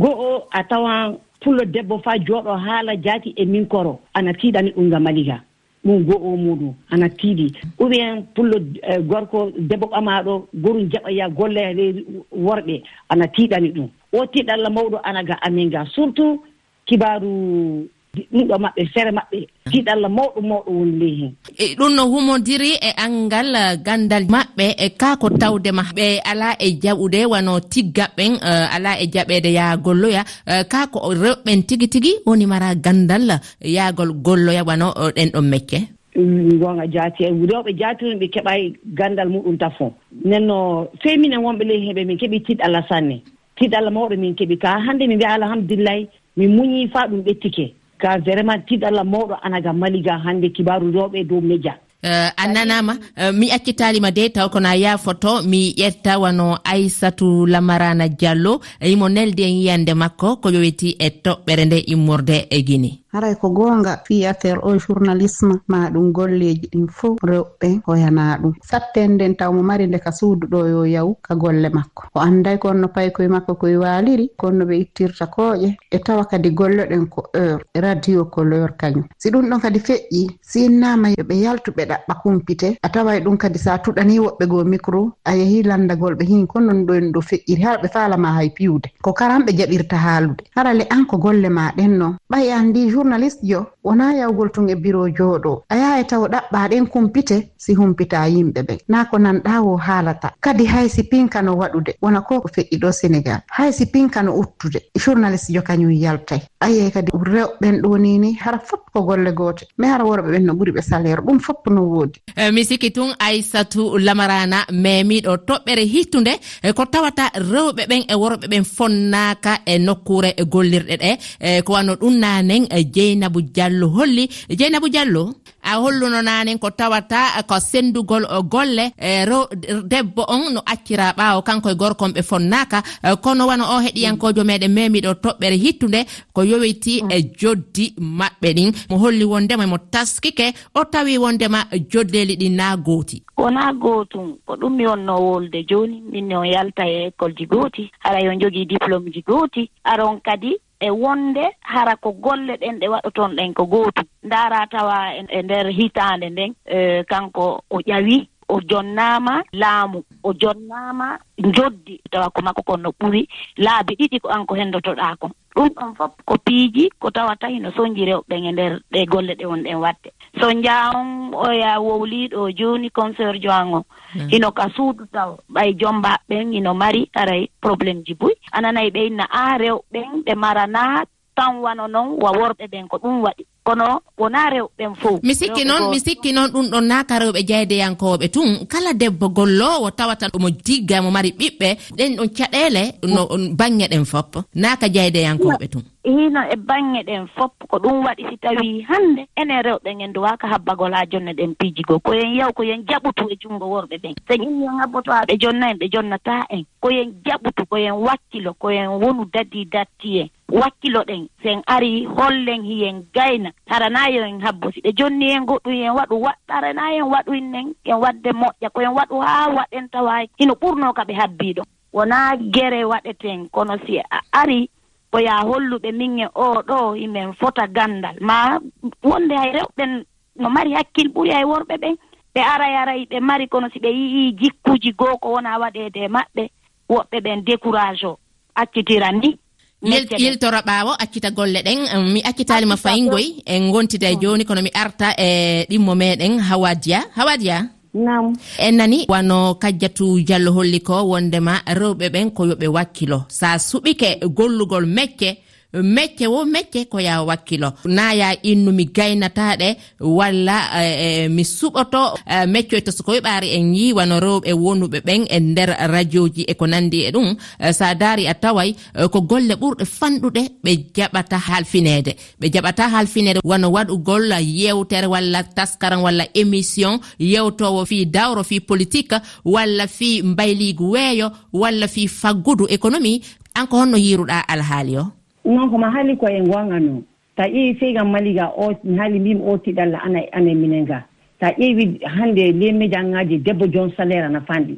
go'o 0.00 0.48
a 0.50 0.64
tawan 0.64 1.16
pullo 1.40 1.64
debbo 1.64 1.98
fa 1.98 2.18
jooɗo 2.18 2.56
haala 2.56 2.96
jaati 2.96 3.34
e 3.36 3.44
min 3.44 3.66
koro. 3.66 4.00
Ana 4.14 4.32
tiiɗani 4.32 4.70
ɗum 4.76 4.90
ga 4.90 4.98
maliga 5.00 5.42
ɗum 5.84 6.04
go 6.04 6.16
o 6.16 6.36
muɗum 6.36 6.74
ana 6.90 7.08
tiiɗi. 7.08 7.52
Ou 7.78 7.88
bien 7.88 8.22
pullo 8.34 8.58
e, 8.82 8.98
gorko 9.02 9.50
debbo 9.58 9.86
ɓamaɗo 9.86 10.48
gorum 10.54 10.88
jaɓaya 10.90 11.28
golle 11.28 11.58
e, 11.58 12.04
worɓe 12.32 12.82
ana 13.08 13.26
tiiɗani 13.28 13.68
ɗum. 13.70 13.88
O 14.12 14.26
tiiɗalla 14.26 14.70
mawɗo 14.70 15.00
ana 15.04 15.22
ga 15.22 15.34
amin 15.42 15.70
ga. 15.70 15.84
Surtout 15.86 16.42
kibaru 16.86 17.88
ɗiɗo 18.32 18.56
maɓɓe 18.64 18.82
feere 18.92 19.10
maɓɓe 19.18 19.38
tiiɗalla 19.70 20.08
mawɗo 20.08 20.40
mawɗo 20.50 20.70
woni 20.78 20.94
ley 21.00 21.14
heen 21.20 21.32
e 21.58 21.74
ɗum 21.78 21.92
no 21.96 22.02
humodiri 22.12 22.70
e 22.88 22.90
anngal 23.04 23.48
uh, 23.54 23.76
ganndal 23.86 24.24
maɓɓe 24.34 24.66
e 24.84 24.88
kaa 25.00 25.16
ko 25.16 25.28
tawdema 25.30 25.82
ɓe 25.96 26.06
alaa 26.30 26.54
e 26.58 26.68
jaɓude 26.82 27.20
wano 27.32 27.60
tigga 27.60 28.04
ɓen 28.16 28.32
uh, 28.50 28.74
alaa 28.74 28.96
e 29.02 29.06
jaɓeede 29.14 29.50
yaha 29.58 29.76
golloya 29.76 30.22
uh, 30.46 30.62
kaa 30.72 30.86
ko 30.92 30.98
rewɓen 31.14 31.62
tigi 31.68 31.88
tigi 31.88 32.12
woni 32.26 32.46
mara 32.46 32.74
ganndal 32.74 33.40
yahgol 33.60 34.12
golloya 34.26 34.62
wano 34.64 34.92
ɗen 35.16 35.30
ɗon 35.34 35.48
mecce. 35.50 35.78
Mm, 36.16 36.58
Gonga 36.58 36.86
jaati 36.86 37.24
e 37.24 37.30
rewɓe 37.30 37.72
jaatino 37.78 38.18
ɓe 38.20 38.26
keɓay 38.34 38.72
ganndal 38.98 39.28
muɗum 39.28 39.56
tafon 39.58 39.92
nenno 40.24 40.88
feminin 41.02 41.38
wonɓe 41.44 41.64
ley 41.64 41.80
heɓe 41.86 42.04
min 42.06 42.18
keɓi 42.18 42.40
tiɗallah 42.46 42.84
sanne. 42.88 43.22
Tiɗallah 43.56 43.92
mawɗo 43.92 44.16
min 44.18 44.34
keɓi 44.34 44.56
ka. 44.58 44.70
Hannde 44.86 45.06
mi 45.06 45.14
mbiya 45.16 45.34
alhamdulillahi 45.34 46.08
min 46.36 46.48
muñii 46.56 46.88
faa 46.92 47.06
ɗum 47.10 47.22
ɓettike. 47.22 47.74
ka 48.00 48.18
vraiment 48.24 48.62
tiɗalla 48.68 49.04
mawɗo 49.04 49.34
anaga 49.42 49.72
maliga 49.72 50.14
hannde 50.24 50.48
kibaru 50.56 50.92
rewɓe 50.92 51.24
dow 51.28 51.40
média 51.40 51.74
Uh, 52.00 52.08
eh, 52.10 52.30
a 52.36 52.46
nanama 52.46 52.92
uh, 52.92 53.22
eh, 53.26 53.32
mi 53.34 53.50
accitalima 53.50 54.12
de 54.14 54.28
taw 54.30 54.48
kono 54.48 54.68
a 54.68 54.76
yafoto 54.76 55.42
mi 55.42 55.74
ƴetta 55.76 56.18
wano 56.22 56.58
aissatou 56.64 57.44
lamarana 57.46 58.06
diallo 58.08 58.60
e 58.80 58.92
imo 58.92 59.08
nelde 59.08 59.40
e 59.42 59.50
yiyande 59.50 59.94
makko 59.94 60.36
ko 60.40 60.48
yowiti 60.54 60.94
e 60.98 61.08
toɓɓere 61.24 61.64
nde 61.66 61.78
immorde 61.92 62.46
e 62.50 62.62
guine 62.62 62.90
haray 63.18 63.34
ko 63.34 63.50
goonga 63.50 63.98
fi 64.06 64.24
affaire 64.26 64.60
o 64.62 64.76
journalisme 64.78 65.54
ma 65.66 65.90
ɗum 65.90 66.12
golleji 66.12 66.68
ɗin 66.72 66.86
fof 66.88 67.18
rewɓe 67.22 67.80
hoyana 67.86 68.38
ɗum. 68.42 68.52
Satten 68.62 69.14
nden 69.14 69.34
taw 69.36 69.52
mo 69.52 69.62
mari 69.62 69.86
nde 69.86 69.98
ka 69.98 70.12
suudu 70.12 70.46
ɗo 70.46 70.60
yo 70.68 70.84
yaw 70.86 71.08
ka 71.22 71.34
golle 71.34 71.68
makko. 71.68 72.04
O 72.14 72.20
anday 72.20 72.58
konno 72.58 72.88
paykoye 72.88 73.28
makko 73.28 73.54
koye 73.58 73.76
waaliri 73.76 74.30
konno 74.36 74.64
ɓe 74.64 74.74
ittirta 74.82 75.26
kooƴe 75.26 75.74
e 75.90 75.98
tawa 75.98 76.24
kadi 76.30 76.50
golloɗen 76.50 77.08
ko 77.08 77.26
heure 77.34 77.62
radio 77.74 78.24
ko 78.24 78.44
lor 78.44 78.70
kañum. 78.78 79.04
Si 79.18 79.30
ɗum 79.30 79.48
ɗon 79.50 79.60
kadi 79.60 79.78
feƴƴi 79.80 80.22
sinnama 80.42 81.08
yoɓe 81.10 81.34
yaltu 81.42 81.72
ɓe 81.72 81.84
ɗaɓɓa 81.90 82.14
kumpite 82.22 82.78
a 82.82 82.88
taway 82.88 83.20
ɗum 83.20 83.36
kadi 83.36 83.58
sa 83.58 83.78
tuɗani 83.78 84.18
woɓɓe 84.20 84.46
goo 84.46 84.64
micro 84.64 85.12
a 85.24 85.34
yehi 85.34 85.62
landagol 85.64 86.14
ɓe 86.14 86.24
hin 86.24 86.46
ko 86.46 86.60
non 86.60 86.86
ɗon 86.86 87.10
ɗo 87.12 87.20
feƴƴiri 87.20 87.62
har 87.64 87.82
ɓe 87.82 87.88
faalama 87.92 88.32
hay 88.38 88.50
piwde 88.50 88.88
ko 89.02 89.12
karanɓe 89.12 89.50
jaɓirta 89.58 89.96
haalude. 89.96 90.44
Harale 90.54 90.86
an 90.90 91.04
ko 91.06 91.18
golle 91.18 91.48
ma 91.50 91.72
ɗen 91.76 91.98
noon 91.98 92.14
ɓay 92.30 92.52
an 92.52 92.68
ndi 92.68 92.90
jour 92.90 93.07
journaliste 93.08 93.40
jo 93.46 93.66
wona 93.84 94.12
yawgol 94.14 94.50
tun 94.52 94.68
e 94.68 94.74
bureau 94.74 95.08
jooɗo. 95.08 95.62
A 95.68 95.76
yaha 95.76 96.00
e 96.00 96.04
taw 96.04 96.26
ɗaɓɓa 96.28 96.68
ɗen 96.70 96.86
kumpite 96.86 97.48
si 97.56 97.74
humpita 97.74 98.28
yimɓe 98.28 98.62
ɓen 98.62 98.78
na 98.88 99.04
ko 99.04 99.18
nanɗa 99.18 99.62
wo 99.62 99.76
haalata. 99.76 100.32
Kadi 100.40 100.64
hay 100.66 100.88
si 100.88 101.02
pinkano 101.02 101.56
waɗude 101.56 101.96
wona 102.02 102.20
ko 102.20 102.40
ko 102.40 102.48
feƴƴi 102.48 102.78
ɗo 102.78 102.92
sénégal 102.92 103.40
hay 103.50 103.72
si 103.72 103.86
pinkano 103.86 104.32
uttude 104.36 104.80
journaliste 104.94 105.52
jo 105.52 105.62
kañum 105.62 105.90
yaltay. 105.92 106.40
Aye 106.60 106.90
kadi 106.90 107.10
rewɓen 107.12 107.80
ɗo 107.82 107.98
nini 107.98 108.34
hara 108.34 108.58
fop 108.58 108.80
ko 108.92 109.02
golle 109.02 109.32
goote. 109.32 109.66
Mais 109.78 109.90
hara 109.90 110.04
worɓe 110.04 110.30
ɓen 110.32 110.44
no 110.44 110.52
ɓuri 110.54 110.72
ɓe 110.72 110.82
salaire 110.82 111.22
ɗum 111.22 111.40
fop 111.40 111.66
no 111.70 111.82
woodi. 111.82 112.20
E, 112.36 112.50
mi 112.52 112.64
sikki 112.64 112.90
tun 112.92 113.12
aissatou 113.18 113.98
lamarana 113.98 114.66
memiɗo 114.72 115.36
toɓɓere 115.46 115.84
hittude 115.86 116.32
e, 116.62 116.72
ko 116.72 116.84
tawata 116.84 117.30
rewɓe 117.34 117.86
ɓen 117.88 118.02
e 118.08 118.14
worɓe 118.14 118.46
ɓen 118.48 118.64
fonnaka 118.64 119.60
e 119.66 119.78
nokkure 119.78 120.34
gollirɗe 120.52 120.96
ɗe. 120.96 121.18
E, 121.40 121.62
ko 121.62 121.72
wanno 121.72 121.94
ɗum 121.94 122.18
nanen 122.18 122.66
dieynabou 122.94 123.42
diallo 123.42 123.88
holli. 123.96 124.28
Dieynabou 124.48 124.88
diallo 124.88 125.24
a 125.62 125.76
holluno 125.78 126.22
nanen 126.22 126.58
ko 126.58 126.70
tawata 126.70 127.42
ko 127.46 127.58
sendugol 127.60 128.24
eh, 128.24 128.42
golle 128.48 128.92
eh, 128.96 129.24
rew 129.28 129.44
debbo 129.84 130.24
on 130.28 130.54
no 130.54 130.60
accira 130.64 131.12
ɓawo 131.12 131.42
kanko 131.42 131.68
e 131.70 131.74
gorkon 131.74 132.12
ɓe 132.12 132.22
fonnaka 132.22 132.82
eh, 133.04 133.16
kono 133.20 133.46
wano 133.46 133.64
o 133.76 133.80
heɗiyankojo 133.84 134.44
meɗen 134.44 134.72
memiɗo 134.72 135.12
toɓɓere 135.22 135.56
hittude 135.58 136.00
ko 136.32 136.42
yowiti 136.42 137.02
e 137.10 137.22
joddi 137.38 137.94
maɓɓe 138.00 138.48
ɗin. 138.56 138.72
Mo 138.90 138.96
holli 138.98 139.24
wondema 139.24 139.66
mo 139.66 139.78
taskike 139.78 140.54
o 140.74 140.84
tawi 140.84 141.18
wondema 141.18 141.64
joddeli 141.90 142.36
ɗi 142.36 142.48
na 142.50 142.76
gooti. 142.76 143.22
Wona 143.36 143.72
gootum 143.72 144.36
ko 144.46 144.54
ɗum 144.56 144.72
mi 144.76 144.86
wonno 144.86 145.14
wolde 145.20 145.64
joni 145.68 146.00
minne 146.12 146.34
on 146.36 146.44
yalta 146.46 146.86
e 146.88 147.08
école 147.10 147.34
ji 147.36 147.46
gooti 147.46 147.90
hara 148.00 148.20
yo 148.24 148.32
jogii 148.40 148.66
diplôme 148.66 149.10
ji 149.12 149.22
gooti. 149.22 149.70
Aron 149.84 150.20
kadi 150.20 150.56
e 150.80 150.90
wonde 150.90 151.44
hara 151.60 151.96
ko 151.96 152.12
golle 152.12 152.56
ɗen 152.56 152.78
ɗe 152.80 152.86
waɗoton 152.88 153.36
ɗen 153.36 153.54
ko 153.54 153.64
gootum 153.66 154.06
ndaara 154.22 154.66
tawa 154.66 154.96
e-, 155.18 155.26
e 155.38 155.42
nder 155.42 155.66
hitaande 155.78 156.30
nden 156.30 156.52
eh, 156.66 157.04
kanko 157.10 157.62
o 157.70 157.76
ƴawi 157.80 158.28
o 158.48 158.60
jonnaama 158.60 159.42
laamu 159.52 160.02
o 160.24 160.32
jonnaama 160.32 161.18
joddi 161.56 162.00
tawa 162.10 162.30
ko 162.30 162.42
makko 162.42 162.62
kon 162.62 162.82
no 162.82 162.90
ɓuri 163.00 163.28
laabi 163.56 163.94
ɗiɗi 163.98 164.20
ko 164.20 164.28
an 164.28 164.46
ko 164.46 164.54
henndotoɗaa 164.54 165.16
kon 165.20 165.32
ɗum 165.54 165.68
ɗon 165.74 165.94
fof 165.94 166.12
ko 166.24 166.34
piiji 166.44 166.90
ko 167.00 167.10
tawata 167.10 167.48
hino 167.48 167.70
soñji 167.76 168.04
rewɓen 168.04 168.44
e 168.48 168.52
ndeer 168.52 168.74
ɗe 168.92 169.06
golle 169.06 169.34
ɗe 169.34 169.44
won 169.46 169.62
ɗen 169.62 169.78
waɗde. 169.84 170.10
So 170.40 170.52
njaawon 170.52 171.34
oya 171.34 171.80
wowliiɗo 171.80 172.50
jooni 172.58 172.90
concert 172.90 173.36
joan 173.42 173.74
o 173.74 173.84
hino 174.30 174.48
mm. 174.48 174.54
ka 174.54 174.68
suudu 174.76 175.04
taw 175.12 175.36
ɓay 175.54 175.74
jombaaɓen 175.80 176.52
hino 176.52 176.74
mari 176.74 177.10
aray 177.14 177.50
probléme 177.60 178.02
ji 178.06 178.14
boyi 178.14 178.34
ananayi 178.52 178.90
ɓe 178.90 179.06
inna 179.06 179.24
a 179.30 179.58
rewɓen 179.58 180.22
ɓe 180.24 180.34
maranaa 180.34 181.04
tan 181.34 181.56
wano 181.62 181.86
noon 181.88 182.08
wa 182.22 182.30
worɓe 182.32 182.64
ɓen 182.72 182.88
ko 182.88 182.96
ɗum 182.98 183.22
waɗi. 183.22 183.44
kono 183.68 184.00
wona 184.18 184.40
rewɓen 184.54 184.92
fof 185.00 185.20
mi 185.22 185.34
sikki 185.34 185.62
noon 185.68 185.90
mi 185.90 185.98
sikki 186.06 186.32
noon 186.32 186.48
ɗum 186.54 186.66
ɗon 186.72 186.84
naa 186.90 187.02
rewɓe 187.22 187.40
jeydeyankoɓe 187.48 188.26
tun. 188.34 188.50
Kala 188.72 188.92
debbo 189.00 189.26
gollowo 189.36 189.90
tawata 189.98 190.26
omo 190.36 190.48
digga 190.66 191.02
mo 191.02 191.10
mari 191.10 191.30
ɓiɓɓe 191.40 191.68
ɗen 191.98 192.10
ɗon 192.18 192.28
caɗele 192.36 192.82
no 193.14 193.20
baŋŋe 193.58 193.86
ɗen 193.92 194.04
fof 194.12 194.26
naa 194.54 194.76
jeydeyankoɓe 194.94 195.66
tun. 195.72 195.82
hino 196.04 196.40
e 196.50 196.56
banŋe 196.56 197.02
ɗen 197.02 197.26
fof 197.36 197.50
ko 197.68 197.78
ɗum 197.78 198.04
waɗi 198.04 198.22
si 198.30 198.36
tawi 198.38 198.82
hannde 198.88 199.26
enen 199.36 199.62
rewɓe 199.62 199.90
en 200.00 200.12
duwaka 200.12 200.48
habbagol 200.48 200.92
ha 200.94 201.04
jonna 201.10 201.32
ɗen 201.32 201.54
piiji 201.58 201.82
goo 201.82 201.98
koyen 201.98 202.34
yaw 202.34 202.52
koyen 202.52 202.84
jaɓutu 202.88 203.28
e 203.30 203.36
junngo 203.40 203.66
worɓe 203.66 203.96
ɓen. 204.02 204.14
So 204.28 204.34
ñimmion 204.36 204.78
habboto 204.80 205.12
ha 205.12 205.24
ɓe 205.26 205.36
jonna 205.40 205.70
en 205.70 205.78
ɓe 205.78 205.88
jonnata 205.92 206.46
en. 206.50 206.64
Koyen 206.80 207.12
jaɓutu 207.24 207.66
koyen 207.66 207.92
wakkilo 207.92 208.54
koyen 208.54 208.88
wonu 208.88 209.24
dadi 209.32 209.64
datti 209.64 210.18
en. 210.20 210.28
Wakkilo 210.48 211.02
ɗen 211.04 211.28
sen 211.42 211.62
ari 211.66 212.04
hollen 212.04 212.62
hiyen 212.62 213.04
gayna. 213.14 213.50
Haranayo 213.66 214.24
en 214.24 214.40
habbo 214.40 214.70
si 214.72 214.80
ɓe 214.80 214.92
jonni 214.96 215.30
en 215.32 215.44
goɗɗum 215.46 215.74
yen 215.74 215.92
waɗu 215.94 216.16
waɗɗa 216.22 216.70
en 216.70 216.78
en 216.78 217.02
waɗuinnen 217.12 217.74
en 217.84 217.96
wadde 218.00 218.30
moƴƴa 218.32 218.70
koyen 218.72 218.94
waɗu 218.94 219.20
haa 219.20 219.48
waɗen 219.56 219.88
tawa 219.90 220.22
hino 220.38 220.54
ɓurno 220.54 220.92
ka 220.94 221.04
ɓe 221.04 221.14
habbiɗo 221.14 221.62
wonaa 221.92 222.36
gere 222.36 222.84
waɗeten 222.84 223.48
kono 223.50 223.76
si 223.86 223.98
a 223.98 224.20
ari 224.32 224.70
ko 225.10 225.18
oya 225.18 225.42
holluɓe 225.48 225.92
min 225.92 226.18
e 226.20 226.26
o 226.34 226.62
ɗo 226.68 226.96
imin 226.96 227.32
fota 227.40 227.66
ganndal 227.66 228.16
ma 228.20 228.58
wonde 229.02 229.34
hay 229.36 229.52
rewɓen 229.52 230.04
no 230.36 230.50
mari 230.50 230.72
hakkil 230.74 231.08
ɓuri 231.14 231.30
hay 231.32 231.44
worɓe 231.44 231.74
ɓen 231.82 231.96
ɓe 232.34 232.40
aray 232.40 232.74
aray 232.76 233.06
ɓe 233.10 233.20
mari 233.20 233.48
kono 233.48 233.68
si 233.72 233.78
ɓe 233.78 233.88
yii 233.88 234.32
jikkuji 234.40 234.92
goo 234.98 235.16
ko 235.18 235.28
wona 235.34 235.58
waɗeede 235.58 236.00
e 236.04 236.08
maɓɓe 236.08 236.42
woɓɓe 236.88 237.16
ɓen 237.20 237.44
décourage 237.44 238.04
o. 238.04 238.18
Accitiran 238.54 239.20
ni 239.22 239.38
yiltoro 239.82 240.58
ɓaawo 240.66 240.92
accita 240.98 241.30
golle 241.30 241.62
ɗen. 241.62 241.78
Um, 241.94 242.12
mi 242.12 242.20
accitalima 242.22 242.76
fayin 242.76 243.08
goy 243.08 243.42
en 243.46 243.70
gontida 243.70 244.10
e 244.10 244.14
oh. 244.14 244.20
jooni 244.20 244.44
kono 244.44 244.62
mi 244.62 244.70
arta 244.74 245.14
e 245.16 245.66
ɗimmo 245.70 245.94
meɗen 245.94 246.40
hawadiya 246.40 247.00
hawadiya 247.16 247.77
nam. 247.94 248.34
En 248.58 248.76
nani 248.76 249.04
wano 249.08 249.54
kajjatu 249.54 250.20
diallo 250.26 250.52
holli 250.52 250.80
ko 250.80 251.04
wondema 251.10 251.60
rewɓe 251.66 252.08
ɓen 252.14 252.30
ko 252.30 252.44
yoɓe 252.46 252.66
wakkilo. 252.68 253.24
Sa 253.28 253.58
suɓike 253.58 254.20
gollugol 254.36 254.86
mecce 254.86 255.38
mecce 255.72 256.26
wo 256.26 256.44
mecce 256.44 256.88
ko 256.88 256.98
ya 257.00 257.22
wakkilo. 257.22 257.72
Naya 257.84 258.32
innu 258.42 258.72
mi 258.72 258.84
gaynataɗe 258.86 259.76
walla 260.00 260.70
e, 260.82 261.24
e, 261.24 261.28
mi 261.28 261.42
suɓoto. 261.44 262.18
E, 262.26 262.46
meccoyto 262.46 262.90
so 262.92 263.02
koye 263.02 263.20
ɓaari 263.20 263.48
en 263.56 263.74
yiwano 263.74 264.20
rewɓe 264.20 264.52
wonuɓe 264.52 265.00
ɓen 265.04 265.26
e 265.30 265.40
nder 265.40 265.70
radio 265.90 266.28
ji 266.28 266.42
e 266.48 266.54
ko 266.54 266.66
nandi 266.66 267.04
e 267.04 267.10
ɗum. 267.10 267.36
Sa 267.72 267.94
daari 267.94 268.26
a 268.26 268.34
taway 268.34 268.74
ko 269.12 269.20
golle 269.20 269.54
ɓurɗe 269.54 269.84
fanɗuɗe 269.84 270.42
ɓe 270.64 270.70
jaɓata 270.96 271.36
halfinede. 271.38 272.16
Ɓe 272.40 272.46
jaɓata 272.54 272.88
halfinede 272.88 273.40
wano 273.44 273.68
waɗugol 273.70 274.32
yewtere 274.40 275.06
walla 275.06 275.42
taskaran 275.44 276.00
walla 276.00 276.24
émission 276.34 276.98
yewtowo 277.18 277.84
fi 277.86 278.06
dawro 278.06 278.42
fi 278.44 278.60
politique 278.60 279.16
walla 279.44 279.86
fi 279.86 280.22
mbayligu 280.22 280.90
weeyo 280.90 281.30
walla 281.52 281.88
fi 281.88 282.08
faggudu 282.08 282.66
économie. 282.68 283.20
An 283.54 283.66
ko 283.66 283.76
honno 283.82 283.96
yiruɗa 283.98 284.40
alhaali 284.48 284.96
o. 284.96 285.17
noon 285.54 285.70
koma 285.70 285.90
haali 285.90 286.16
ko 286.16 286.26
e 286.28 286.40
gonga 286.40 286.80
noon 286.80 287.02
so 287.38 287.44
ƴeewi 287.44 287.78
feygam 287.78 288.10
maliga 288.10 288.50
o 288.56 288.74
mi 288.84 288.98
haali 288.98 289.18
mbimi 289.18 289.42
o 289.46 289.56
tiɗalla 289.58 290.02
ana 290.02 290.20
ana 290.32 290.50
e 290.50 290.54
minen 290.54 290.84
ga. 290.84 291.04
Ta 291.40 291.50
ƴeewi 291.52 292.00
hannde 292.04 292.52
les 292.52 292.72
médian 292.72 293.10
ŋaji 293.12 293.38
debbo 293.38 293.66
jon 293.66 293.92
salaire 293.96 294.26
ana 294.26 294.40
fanɗi. 294.40 294.76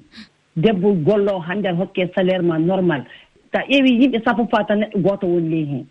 Debbo 0.56 0.92
gollo 0.92 1.38
hannde 1.40 1.66
aɗa 1.68 1.78
hokke 1.78 2.10
salaire 2.14 2.42
ma 2.42 2.58
normal. 2.58 3.04
Ta 3.52 3.60
ƴeewi 3.60 4.00
yimɓe 4.00 4.22
sappo 4.24 4.46
fa 4.50 4.64
ta 4.64 4.74
neɗɗo 4.74 4.98
gooto 5.02 5.26
woni 5.26 5.48
ley 5.48 5.64
hen 5.64 5.86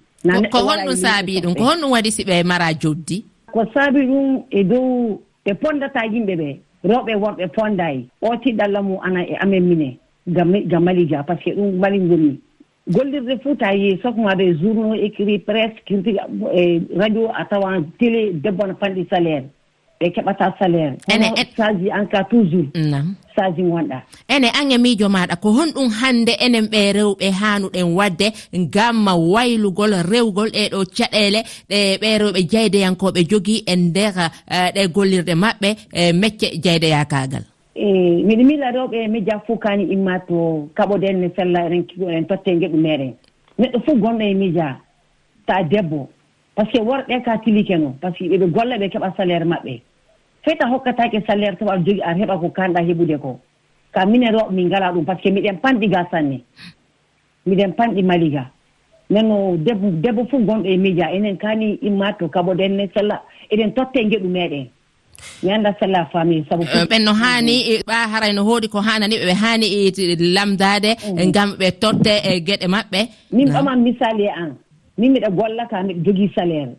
ko 0.52 0.58
honɗum 0.60 0.96
saabi 0.96 1.42
ɗum 1.42 1.56
ko 1.56 1.64
honɗum 1.64 1.92
waɗi 1.92 2.12
si 2.12 2.24
ɓe 2.24 2.44
mara 2.44 2.74
joddi? 2.74 3.26
Ko 3.52 3.66
saabi 3.74 4.06
ɗum 4.06 4.44
e 4.52 4.64
dow 4.64 5.20
ɓe 5.46 5.54
pondata 5.56 6.06
yimɓe 6.06 6.36
ɓe 6.36 6.60
rewɓe 6.84 7.16
worɓe 7.16 7.48
pondayi 7.48 8.06
o 8.22 8.36
tiɗɗalla 8.36 8.82
mum 8.84 9.00
ana 9.02 9.24
e 9.24 9.36
amen 9.42 9.64
mine 9.64 9.98
ga 10.28 10.80
mali 10.80 11.08
par 11.08 11.38
ce 11.40 11.44
que 11.44 11.56
ɗum 11.56 11.80
mali 11.80 12.00
ngomi 12.00 12.40
gollirde 12.88 13.38
fuu 13.44 13.56
ta 13.56 13.72
yi 13.74 14.00
sokma 14.02 14.36
des 14.36 14.52
e 14.52 14.58
journaux 14.62 14.94
e 14.96 15.06
écrit 15.06 15.40
presse 15.40 15.80
kirti 15.86 16.18
e 16.54 16.82
radio 16.98 17.30
a 17.34 17.46
tawan 17.46 17.84
télé 18.00 18.32
debbo 18.34 18.66
no 18.68 18.74
fanɗi 18.80 19.08
salaire 19.10 19.46
ɓe 20.00 20.08
keɓata 20.16 20.56
salaire. 20.60 20.96
Ene 21.14 21.28
saji 21.58 21.88
e- 21.88 21.92
en 21.92 22.06
cas 22.08 22.24
toujours. 22.30 22.68
Nam 22.76 23.16
saji 23.36 23.62
gonɗa 23.64 24.02
ene 24.30 24.48
an 24.60 24.72
e 24.72 24.78
miijo 24.78 25.10
maɗa 25.10 25.36
ko 25.36 25.50
honɗum 25.52 25.90
hannde 26.02 26.34
enen 26.40 26.66
ɓe 26.72 26.94
rewɓe 26.94 27.32
hanuɗen 27.32 27.94
wadde 27.98 28.28
ngam 28.56 29.08
waylugol 29.34 29.94
rewgol 30.12 30.50
ɗeɗo 30.50 30.80
caɗele 30.98 31.44
ɗe 31.70 31.98
ɓe 32.02 32.18
rewɓe 32.22 32.42
jeydeyankoɓe 32.52 33.20
jogui 33.30 33.64
e 33.68 33.76
nder 33.76 34.14
ɗe 34.76 34.88
gollirɗe 34.96 35.34
maɓɓe 35.36 35.70
e 35.94 36.14
mecce 36.14 36.48
jeydeyakagal 36.64 37.44
miɗo 37.80 38.44
milla 38.44 38.72
rewɓe 38.72 39.08
miija 39.08 39.40
fof 39.48 39.60
kaani 39.60 39.84
imma 39.94 40.20
to 40.28 40.68
kaɓode 40.76 41.14
ne 41.14 41.30
sella 41.36 41.66
eɗen 41.68 41.84
kigo 41.86 42.06
totte 42.28 42.60
geɗu 42.60 42.78
meɗen. 42.78 43.14
Neɗɗo 43.60 43.80
fof 43.86 43.98
gonɗo 44.00 44.22
e 44.24 44.34
miija 44.34 44.78
ta 45.46 45.64
debbo. 45.64 46.10
Par 46.56 46.66
ce 46.68 46.72
que 46.72 46.80
worɓe 46.84 47.24
ka 47.24 47.38
tilike 47.38 47.78
no 47.78 47.96
par 48.02 48.12
ce 48.14 48.24
que 48.24 48.30
ɓeɓe 48.38 48.52
golla 48.52 48.78
ɓe 48.78 48.90
keɓa 48.90 49.14
salaire 49.18 49.46
maɓɓe. 49.46 49.82
Fey 50.44 50.56
ta 50.58 50.68
hokkatake 50.68 51.24
salaire 51.28 51.56
to 51.58 51.66
aɗa 51.66 51.78
jogui 51.86 52.02
aɗa 52.02 52.20
heɓa 52.20 52.38
ko 52.40 52.50
kanɗa 52.50 52.82
heɓude 52.82 53.18
ko. 53.22 53.40
Ka 53.92 54.06
minen 54.06 54.34
rewɓe 54.36 54.52
min 54.54 54.68
ngala 54.68 54.92
ɗum 54.92 55.06
par 55.06 55.18
ce 55.18 55.24
que 55.24 55.32
miɗen 55.32 55.58
panɗi 55.62 55.88
ga 55.90 56.08
sanne 56.12 56.42
miɗen 57.46 57.74
panɗi 57.76 58.04
maliga. 58.04 58.52
Nanno 59.10 59.56
debbo 59.58 59.90
debbo 60.02 60.26
fof 60.26 60.42
gonɗo 60.42 60.66
e 60.68 60.78
miija 60.78 61.12
enen 61.14 61.38
kani 61.38 61.80
imma 61.82 62.14
to 62.14 62.28
kaɓode 62.28 62.68
ne 62.70 62.90
sella 62.94 63.24
eɗen 63.52 63.74
totte 63.74 64.04
geɗu 64.10 64.28
meɗen. 64.28 64.68
mi 65.44 65.52
annda 65.52 65.74
sella 65.80 66.06
famille 66.12 66.46
sabu 66.50 66.64
eh, 66.64 66.86
ɓen 66.90 67.04
no 67.04 67.14
haani 67.14 67.56
e 67.72 67.74
ɓa 67.88 68.08
haray 68.12 68.34
no 68.34 68.44
hoodi 68.44 68.68
ko 68.68 68.80
hanani 68.82 69.16
ɓe 69.16 69.34
haani 69.42 69.66
e 69.66 70.16
lamdade 70.36 70.92
mm. 70.96 71.20
e 71.20 71.26
ngam 71.28 71.50
ɓe 71.60 71.72
totte 71.82 72.14
e 72.30 72.40
gueɗe 72.48 72.68
maɓɓe. 72.68 73.00
Min 73.32 73.50
ɓaman 73.54 73.80
misali 73.84 74.24
e 74.24 74.30
an. 74.30 74.52
Min 74.98 75.12
miɗa 75.14 75.30
golla 75.32 75.66
ka 75.72 75.84
miɗa 75.84 76.02
jogui 76.06 76.32
salaire. 76.36 76.74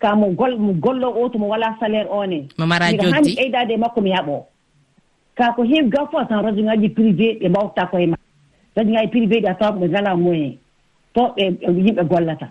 Ka 0.00 0.14
mo 0.16 0.26
gol 0.30 0.56
mo 0.58 0.72
gollo 0.72 1.08
o 1.20 1.28
to 1.28 1.38
mo 1.38 1.48
walaa 1.48 1.76
salaire 1.80 2.08
one 2.10 2.48
mo 2.58 2.66
mara 2.66 2.90
joddi 2.92 3.06
miɗa 3.34 3.58
haani 3.58 3.74
e 3.74 3.76
makko 3.76 4.00
mi 4.00 4.10
yaɓo 4.10 4.44
ka 5.36 5.52
ko 5.56 5.62
heewi 5.64 5.88
gaa 5.90 6.06
fof 6.10 6.28
tan 6.28 6.42
radio 6.44 6.64
ngaji 6.64 6.88
privé 6.88 7.38
ɓe 7.40 7.48
mbawtataa 7.48 7.86
koye 7.90 8.06
ma. 8.06 8.16
Radio 8.76 8.92
ngaji 8.94 9.08
privé 9.10 9.36
ɗi 9.42 9.48
a 9.50 9.54
tawa 9.54 9.72
ɓe 9.80 9.86
ngala 9.88 10.16
moyen. 10.16 10.54
To 11.14 11.22
ɓe 11.36 11.42
yimɓe 11.86 12.04
gollata. 12.10 12.46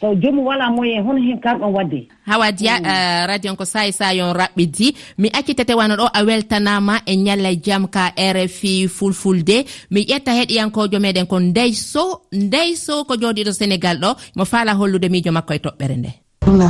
so 0.00 0.14
jomum 0.14 0.44
wala 0.46 0.70
moyen 0.70 1.04
hono 1.04 1.18
hen 1.22 1.38
karɗon 1.40 1.72
wadde. 1.72 2.08
Hawa 2.26 2.52
diya 2.52 2.80
mm. 2.80 2.86
eh, 2.86 3.26
radio 3.26 3.50
on 3.50 3.56
ko 3.56 3.64
sayi 3.64 3.92
sayi 3.92 4.20
on 4.22 4.34
raɓɓiti. 4.34 4.94
Mi 5.18 5.28
accitatewana 5.32 5.96
ɗo 5.96 6.06
a 6.12 6.20
weltanama 6.24 7.00
e 7.06 7.16
ñalla 7.16 7.50
e 7.52 7.56
jaam 7.64 7.88
ka 7.88 8.12
rfi 8.16 8.88
fulfulde. 8.88 9.64
Mi 9.90 10.04
ƴetta 10.04 10.32
heɗiyankojo 10.38 10.98
meɗen 11.00 11.26
ko 11.26 11.38
ndeyso 11.40 12.22
ndeyso 12.32 13.04
ko 13.04 13.14
jooɗiɗo 13.14 13.52
sénégal 13.52 13.96
ɗo. 14.00 14.10
Mo 14.36 14.44
faala 14.44 14.72
hollude 14.74 15.08
miijo 15.08 15.32
makko 15.32 15.54
e 15.54 15.58
toɓɓere 15.58 15.96
nde. 15.96 16.10
Ɗum 16.46 16.60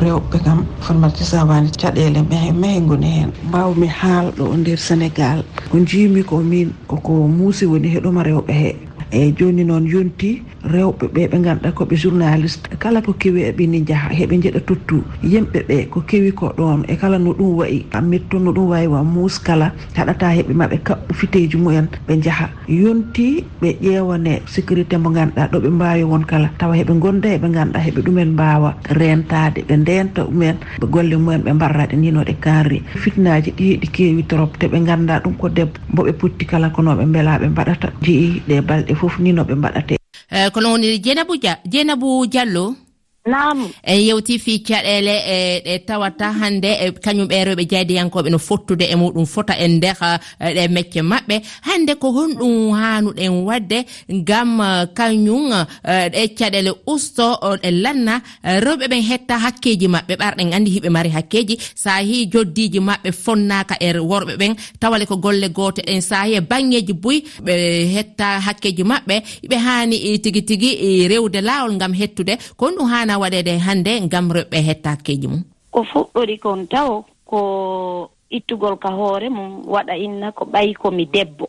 rewɓe 0.00 0.38
kam 0.44 0.64
formalité 0.80 1.24
savani 1.24 1.70
caɗele 1.80 2.22
mehe 2.30 2.52
mehe 2.52 2.80
goni 2.80 3.06
hen. 3.06 3.30
Mbawmi 3.48 3.86
haalɗo 3.88 4.56
nder 4.56 4.78
sénégal. 4.78 5.42
Ko 5.70 5.78
jiimi 5.88 6.22
ko 6.22 6.38
min 6.38 6.70
koko 6.86 7.12
muusi 7.26 7.66
woni 7.66 7.88
heɗuma 7.94 8.22
rewɓe 8.22 8.52
he. 8.52 8.70
eyyi 9.12 9.32
joni 9.38 9.64
noon 9.64 9.86
yonti 9.86 10.42
rewɓe 10.72 11.06
ɓe 11.14 11.22
ɓe 11.30 11.38
ganduɗa 11.44 11.70
koɓe 11.72 11.94
journaliste 11.96 12.68
kala 12.78 13.00
ko 13.02 13.12
kewi 13.12 13.42
eɓeni 13.50 13.84
jaaha 13.86 14.08
heɓe 14.18 14.34
jeeɗa 14.42 14.60
tottu 14.66 15.04
yimɓe 15.22 15.58
ɓe 15.68 15.76
ko 15.90 16.00
kewi 16.08 16.32
ko 16.32 16.52
ɗon 16.58 16.82
e 16.88 16.96
kala 16.96 17.18
no 17.18 17.30
ɗum 17.32 17.54
wayi 17.58 17.86
amitto 17.92 18.38
no 18.38 18.50
ɗum 18.52 18.66
wawi 18.70 18.86
wa 18.86 19.02
muskala 19.04 19.72
haɗata 19.94 20.26
heɓe 20.36 20.52
maɓe 20.54 20.76
kaɓɓu 20.86 21.14
fiteji 21.14 21.56
mumen 21.56 21.86
ɓe 22.08 22.14
jaaha 22.24 22.48
yonti 22.68 23.44
ɓe 23.62 23.68
ƴewane 23.82 24.42
sécurité 24.46 24.96
mo 24.98 25.10
ganduɗa 25.10 25.48
ɗo 25.52 25.58
ɓe 25.60 25.70
mbawi 25.70 26.02
won 26.04 26.24
kala. 26.26 26.50
Tawa 26.58 26.74
heɓe 26.76 26.98
gonda 26.98 27.28
eɓe 27.36 27.48
ganduɗa 27.54 27.78
heɓe 27.86 28.00
ɗumen 28.02 28.30
mbawa 28.34 28.74
rentade 28.90 29.62
ɓe 29.68 29.76
ndenta 29.76 30.22
ɗumen 30.26 30.56
ɓe 30.80 30.86
golle 30.90 31.16
mumen 31.16 31.42
ɓe 31.46 31.52
mbarraɗe 31.54 31.94
ndino 31.96 32.24
ɗe 32.26 32.34
kanri 32.40 32.82
fitnaji 33.02 33.50
ɗi 33.56 33.78
ɗi 33.80 33.86
kewi 33.94 34.22
trop 34.26 34.58
te 34.58 34.66
ɓe 34.66 34.78
ganda 34.84 35.20
ɗum 35.22 35.34
ko 35.38 35.48
debbo 35.48 35.78
mboɓe 35.92 36.12
potti 36.18 36.44
kala 36.46 36.68
konoɓe 36.74 37.04
beela 37.12 37.38
ɓe 37.38 37.48
mbaɗata. 37.54 37.88
Jeeyi 38.02 38.42
ɗe 38.48 38.60
balɗe 38.60 38.94
fof 38.96 39.18
ni 39.18 39.32
no 39.32 39.42
ɓe 39.44 39.54
mbaɗate. 39.54 39.96
Eh, 40.30 40.46
ko 40.50 40.50
kono 40.60 40.72
woni 40.72 40.98
jeynabou 41.04 41.36
dia 41.36 41.58
jeynabou 41.64 42.26
diallo. 42.26 42.74
nam 43.26 43.68
en 43.82 44.00
yewti 44.00 44.38
fi 44.38 44.62
caɗele 44.62 45.14
e 45.34 45.60
ɗe 45.64 45.78
tawata 45.86 46.32
hannde 46.40 46.70
e 46.84 46.90
kañum 47.04 47.26
ɓe 47.28 47.44
rewɓe 47.44 47.64
jeydiyankoɓe 47.70 48.30
no 48.30 48.38
fottude 48.38 48.84
e 48.92 48.94
muɗum 48.96 49.26
fota 49.26 49.54
e 49.58 49.68
ndeha 49.68 50.20
e 50.40 50.54
ɗe 50.54 50.68
mecce 50.68 51.00
maɓɓe. 51.02 51.36
Hannde 51.66 51.94
ko 51.98 52.08
honɗum 52.16 52.72
hanuɗen 52.80 53.32
wadde 53.46 53.78
ngam 54.10 54.60
e, 54.60 54.86
kañum 54.94 55.52
e, 55.84 56.08
ɗe 56.14 56.28
caɗele 56.38 56.70
usto 56.86 57.38
ɗe 57.62 57.70
lanna 57.82 58.22
rewɓe 58.44 58.86
ɓen 58.90 59.02
hetta 59.02 59.38
hakkeji 59.38 59.86
maɓɓe 59.88 60.14
ɓarɗen 60.20 60.54
andi 60.54 60.70
hiɓe 60.70 60.88
mari 60.90 61.10
hakkeji. 61.10 61.58
Sahi 61.74 62.26
joddiji 62.32 62.80
maɓɓe 62.80 63.10
fonnaka 63.12 63.74
e 63.80 63.88
worɓe 63.98 64.36
ɓen. 64.40 64.54
Tawale 64.80 65.06
ko 65.06 65.16
golle 65.16 65.48
gote 65.48 65.82
ɗen 65.86 66.00
sahi 66.00 66.34
e 66.36 66.40
bangeji 66.40 66.92
boyi 66.92 67.24
ɓe 67.42 67.52
hetta 67.94 68.40
hakkeji 68.46 68.82
maɓɓe. 68.84 69.14
Ɓe 69.50 69.56
hani 69.56 70.18
tigi 70.22 70.42
tigi 70.42 71.08
rewde 71.08 71.40
lawol 71.42 71.72
ngam 71.74 71.92
hettude. 71.92 72.38
Ko 72.56 72.66
honɗum 72.66 72.86
hana 72.88 73.15
waɗede 73.18 73.58
hannde 73.58 74.00
ngam 74.00 74.30
rewɓe 74.32 74.58
hettakkeji 74.68 75.26
mum? 75.28 75.42
Ko 75.70 75.82
fuɗɗori 75.82 76.38
kon 76.38 76.66
taw 76.66 77.04
ko 77.24 77.38
ittugol 78.30 78.76
ka 78.78 78.90
hoore 78.90 79.28
mum 79.28 79.62
waɗa 79.66 79.96
inna 79.96 80.32
ko 80.32 80.44
ɓayi 80.44 80.74
komi 80.74 81.06
debbo. 81.06 81.46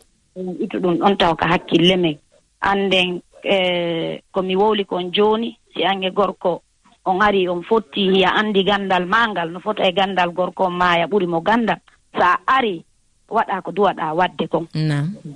Itu 0.60 0.78
ɗum 0.78 0.98
ɗon 0.98 1.16
taw 1.16 1.34
ka 1.34 1.46
hakkille 1.48 1.96
men. 1.96 2.16
Annden 2.60 3.20
e 3.42 3.54
eh, 3.54 4.20
komi 4.32 4.56
wowli 4.56 4.84
kon 4.84 5.10
jooni 5.12 5.56
si 5.74 5.84
ange 5.84 6.10
gorko 6.10 6.62
on 7.04 7.22
ari 7.22 7.48
on 7.48 7.62
fotti 7.62 8.10
hiya 8.10 8.34
anndi 8.34 8.64
ganndal 8.64 9.06
maa 9.06 9.28
ngal 9.28 9.50
no 9.50 9.60
fota 9.60 9.82
e 9.88 9.92
ganndal 9.92 10.30
gorko 10.32 10.64
on 10.64 10.76
maaya 10.76 11.06
ɓuri 11.06 11.26
mo 11.26 11.40
ganndal 11.40 11.78
so 12.12 12.22
a 12.22 12.38
ari 12.46 12.84
waɗa 13.28 13.62
ko 13.62 13.70
duwaɗa 13.72 14.14
waɗde 14.14 14.44
kon. 14.48 14.66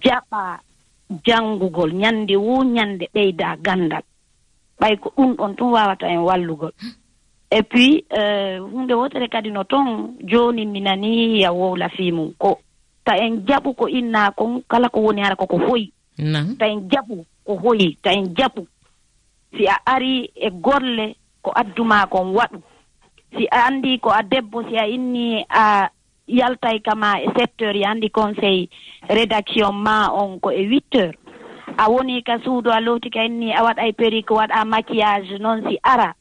Jaɓa 0.03 0.61
janngugol 1.25 1.93
ñannde 1.93 2.37
wu 2.37 2.65
ñannde 2.65 3.09
ɓeyda 3.15 3.57
ganndal 3.63 4.03
ɓay 4.81 4.97
ko 5.01 5.13
ɗum 5.17 5.35
ɗon 5.37 5.55
tun 5.57 5.73
wawata 5.73 6.07
en 6.09 6.23
wallugol 6.25 6.73
et 7.51 7.63
puis 7.63 8.05
euh, 8.17 8.61
hunde 8.61 8.93
wotere 8.93 9.29
kadi 9.29 9.51
no 9.51 9.65
toon 9.65 10.17
joni 10.25 10.67
mi 10.67 10.81
nani 10.81 11.41
ya 11.43 11.53
wowla 11.53 11.89
fimum 11.91 12.33
ko 12.39 12.59
ta 13.05 13.17
en 13.19 13.45
jaɓu 13.47 13.75
ko 13.75 13.89
inna 13.89 14.31
kon 14.33 14.63
kala 14.69 14.89
ko 14.89 15.01
woni 15.01 15.21
hara 15.23 15.37
koko 15.37 15.59
hoyi. 15.59 15.93
Ta 16.59 16.67
en 16.69 16.89
jaɓu 16.89 17.25
ko 17.45 17.57
hoyi 17.63 17.97
ta 18.03 18.13
en 18.13 18.25
jaɓu. 18.37 18.65
Si 19.57 19.67
a 19.67 19.77
ari 19.85 20.31
e 20.35 20.51
golle 20.51 21.17
ko 21.43 21.53
adduma 21.55 22.07
kon 22.07 22.33
waɗu. 22.33 22.61
Si 23.37 23.47
a 23.51 23.67
andi 23.69 23.99
ko 23.99 24.11
a 24.11 24.23
debbo 24.23 24.63
si 24.69 24.77
a 24.79 24.87
inni 24.87 25.45
a 25.51 25.91
yaltay 26.29 26.81
kama 26.81 27.21
e 27.21 27.27
sept 27.37 27.61
heures 27.61 27.81
ya 27.83 27.91
andi 27.91 28.09
conseil 28.11 28.69
rédaction 29.11 29.73
ma 29.73 30.09
on 30.15 30.39
ko 30.39 30.51
e 30.51 30.65
huit 30.65 30.95
heures. 30.95 31.17
a 31.79 31.89
woni 31.91 32.23
ka 32.23 32.39
suudu 32.45 32.71
a 32.71 32.81
lowti 32.81 33.11
ka 33.11 33.25
inni 33.25 33.53
a 33.53 33.63
waɗa 33.63 33.87
e 33.89 33.93
péri 33.93 34.23
ko 34.25 34.35
waɗa 34.35 34.65
maquillage 34.65 35.39
noon 35.41 35.63
si 35.69 35.79
ara. 35.83 36.15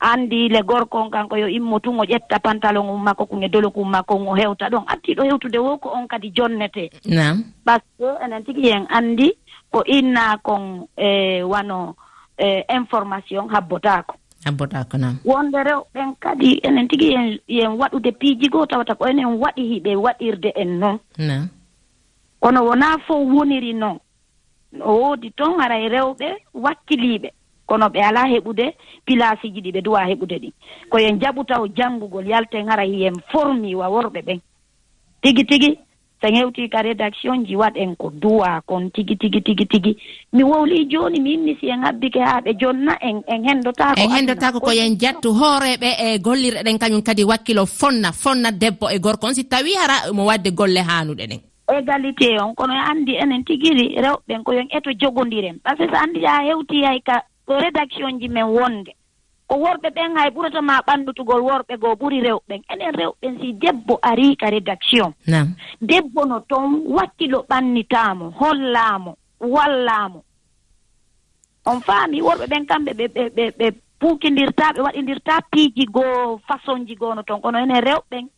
Anndi 0.00 0.48
le 0.48 0.62
gorko 0.62 0.98
on 0.98 1.10
kanko 1.10 1.36
yo 1.36 1.46
immo 1.48 1.78
tun 1.78 2.00
o 2.00 2.04
ƴetta 2.04 2.40
pantalon 2.40 2.88
um 2.88 3.02
makko 3.04 3.26
kon 3.26 3.42
e 3.42 3.48
dolokun 3.48 3.84
makko 3.90 4.14
o 4.16 4.34
hewta. 4.34 4.68
Ɗon 4.70 4.84
attiɗo 4.88 5.22
hewtude 5.28 5.58
wo 5.58 5.76
ko 5.76 5.90
on 5.92 6.08
kadi 6.08 6.30
jonnete. 6.34 6.90
Nam 7.06 7.44
par 7.64 7.80
ce 7.98 8.04
que 8.04 8.24
enen 8.24 8.44
tigi 8.44 8.70
en 8.72 8.86
anndi 8.88 9.32
ko 9.70 9.82
innakon 9.86 10.86
e 10.96 11.42
wano 11.42 11.94
e 12.38 12.64
information 12.74 13.48
habbotako 13.48 14.14
habbotako 14.44 14.96
nam 14.98 15.18
wonde 15.24 15.58
rewɓen 15.62 16.14
kadi 16.18 16.60
enen 16.64 16.88
tigi 16.88 17.12
yen 17.12 17.38
yen 17.46 17.76
waɗude 17.78 18.12
piiji 18.18 18.48
goo 18.48 18.66
tawata 18.66 18.94
ko 18.94 19.04
enen 19.06 19.36
waɗi 19.36 19.62
hiɓe 19.68 19.96
waɗirde 19.96 20.52
en 20.56 20.78
noon 20.80 20.98
nam 21.18 21.48
kono 22.40 22.64
wona 22.64 22.96
fof 23.06 23.20
woniri 23.28 23.74
noon 23.74 23.98
woodi 24.78 25.30
toon 25.36 25.58
haray 25.60 25.86
e 25.86 25.88
rewɓe 25.88 26.28
wakkiliiɓe. 26.54 27.30
Kono 27.66 27.86
ɓe 27.88 28.00
alaa 28.02 28.26
heɓude 28.26 28.74
place 29.06 29.46
ji 29.54 29.60
ɗi 29.60 29.70
ɓe 29.72 29.80
duwa 29.82 30.06
heɓude 30.06 30.36
ɗi. 30.42 30.52
Koyen 30.90 31.20
jaɓu 31.20 31.44
taw 31.44 31.66
janngugol 31.76 32.26
yalten 32.26 32.68
haray 32.68 32.90
yen 33.02 33.14
formi 33.32 33.74
wa 33.74 33.86
worɓe 33.88 34.22
ɓen. 34.22 34.40
Tigi 35.22 35.44
tigi 35.44 35.78
sen 36.20 36.34
hewtii 36.34 36.68
ka 36.68 36.82
rédaction 36.82 37.44
ji 37.46 37.56
waɗen 37.56 37.96
ko 37.96 38.10
duwa 38.10 38.60
kon. 38.66 38.90
Tigi 38.90 39.16
tigi 39.16 39.40
tigi 39.42 39.66
tigi. 39.66 39.96
Mi 40.32 40.42
wowlii 40.42 40.86
jooni 40.90 41.20
mi 41.20 41.30
yimmi 41.30 41.56
si 41.60 41.68
en 41.70 41.82
habbike 41.84 42.18
haa 42.20 42.40
ɓe 42.40 42.54
jonna 42.60 42.96
en 43.00 43.22
en 43.26 43.44
henndotaako 43.48 44.00
en 44.00 44.10
henndotaako 44.10 44.60
koyen 44.60 44.96
jattu 44.98 45.30
hooreɓe 45.32 45.88
e 45.98 46.18
gollirɗe 46.18 46.62
ɗen 46.64 46.78
kañum 46.78 47.02
kadi 47.02 47.24
wakkilo 47.24 47.66
fonna 47.66 48.12
fonna 48.12 48.50
debbo 48.52 48.88
e 48.90 48.98
gorko. 48.98 49.26
On 49.26 49.34
si 49.34 49.44
tawii 49.44 49.74
hara 49.76 50.12
mo 50.12 50.24
waɗde 50.26 50.50
golle 50.54 50.80
haanuɗe 50.82 51.26
ɗen. 51.26 51.40
égalité 51.72 52.40
on 52.40 52.54
kono 52.54 52.74
anndi 52.74 53.16
enen 53.16 53.44
tigiri 53.44 53.96
rewɓen 54.00 54.42
ko 54.42 54.52
yon 54.52 54.68
eto 54.70 54.90
jogondiren. 54.98 55.58
Par 55.62 55.76
ce 55.76 55.84
que 55.86 55.90
so 55.90 55.96
anndi 55.96 56.24
a 56.26 56.42
hewti 56.44 56.84
hay 56.84 57.00
ka 57.00 57.22
ko 57.46 57.58
rédaction 57.58 58.18
ji 58.20 58.28
men 58.28 58.44
wonde. 58.46 58.92
Ko 59.46 59.56
worɓe 59.56 59.90
ɓen 59.90 60.16
hay 60.16 60.30
ɓuratama 60.30 60.80
ɓanndutugol 60.86 61.40
worɓe 61.42 61.76
goo 61.78 61.94
ɓuri 61.96 62.20
rewɓen 62.20 62.62
enen 62.68 62.94
rewɓen 62.94 63.40
si 63.40 63.52
debbo 63.54 63.98
arii 64.02 64.36
ka 64.36 64.50
rédaction. 64.50 65.12
Debbo 65.80 66.24
no 66.24 66.40
toon 66.48 66.82
wakkilo 66.86 67.44
ɓannitaamo 67.48 68.30
hollaamo 68.38 69.16
wallaamo 69.40 70.22
on 71.66 71.80
faami 71.80 72.20
worɓe 72.22 72.46
ɓen 72.46 72.66
kamɓe 72.66 72.92
ɓe 72.94 73.08
ɓe 73.08 73.30
ɓe 73.36 73.50
ɓe 73.58 73.70
puukindirtaa 74.00 74.72
ɓe 74.72 74.80
waɗindirtaa 74.80 75.40
piiji 75.50 75.84
goo 75.86 76.38
façon 76.48 76.86
ji 76.86 76.94
goo 76.96 77.14
no 77.14 77.22
toon 77.22 77.40
kono 77.40 77.58
enen 77.58 77.82
rewɓen 77.84 78.28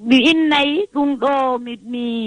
mi 0.00 0.16
innayi 0.30 0.88
ɗum 0.94 1.10
ɗo 1.20 1.58
mi 1.60 1.76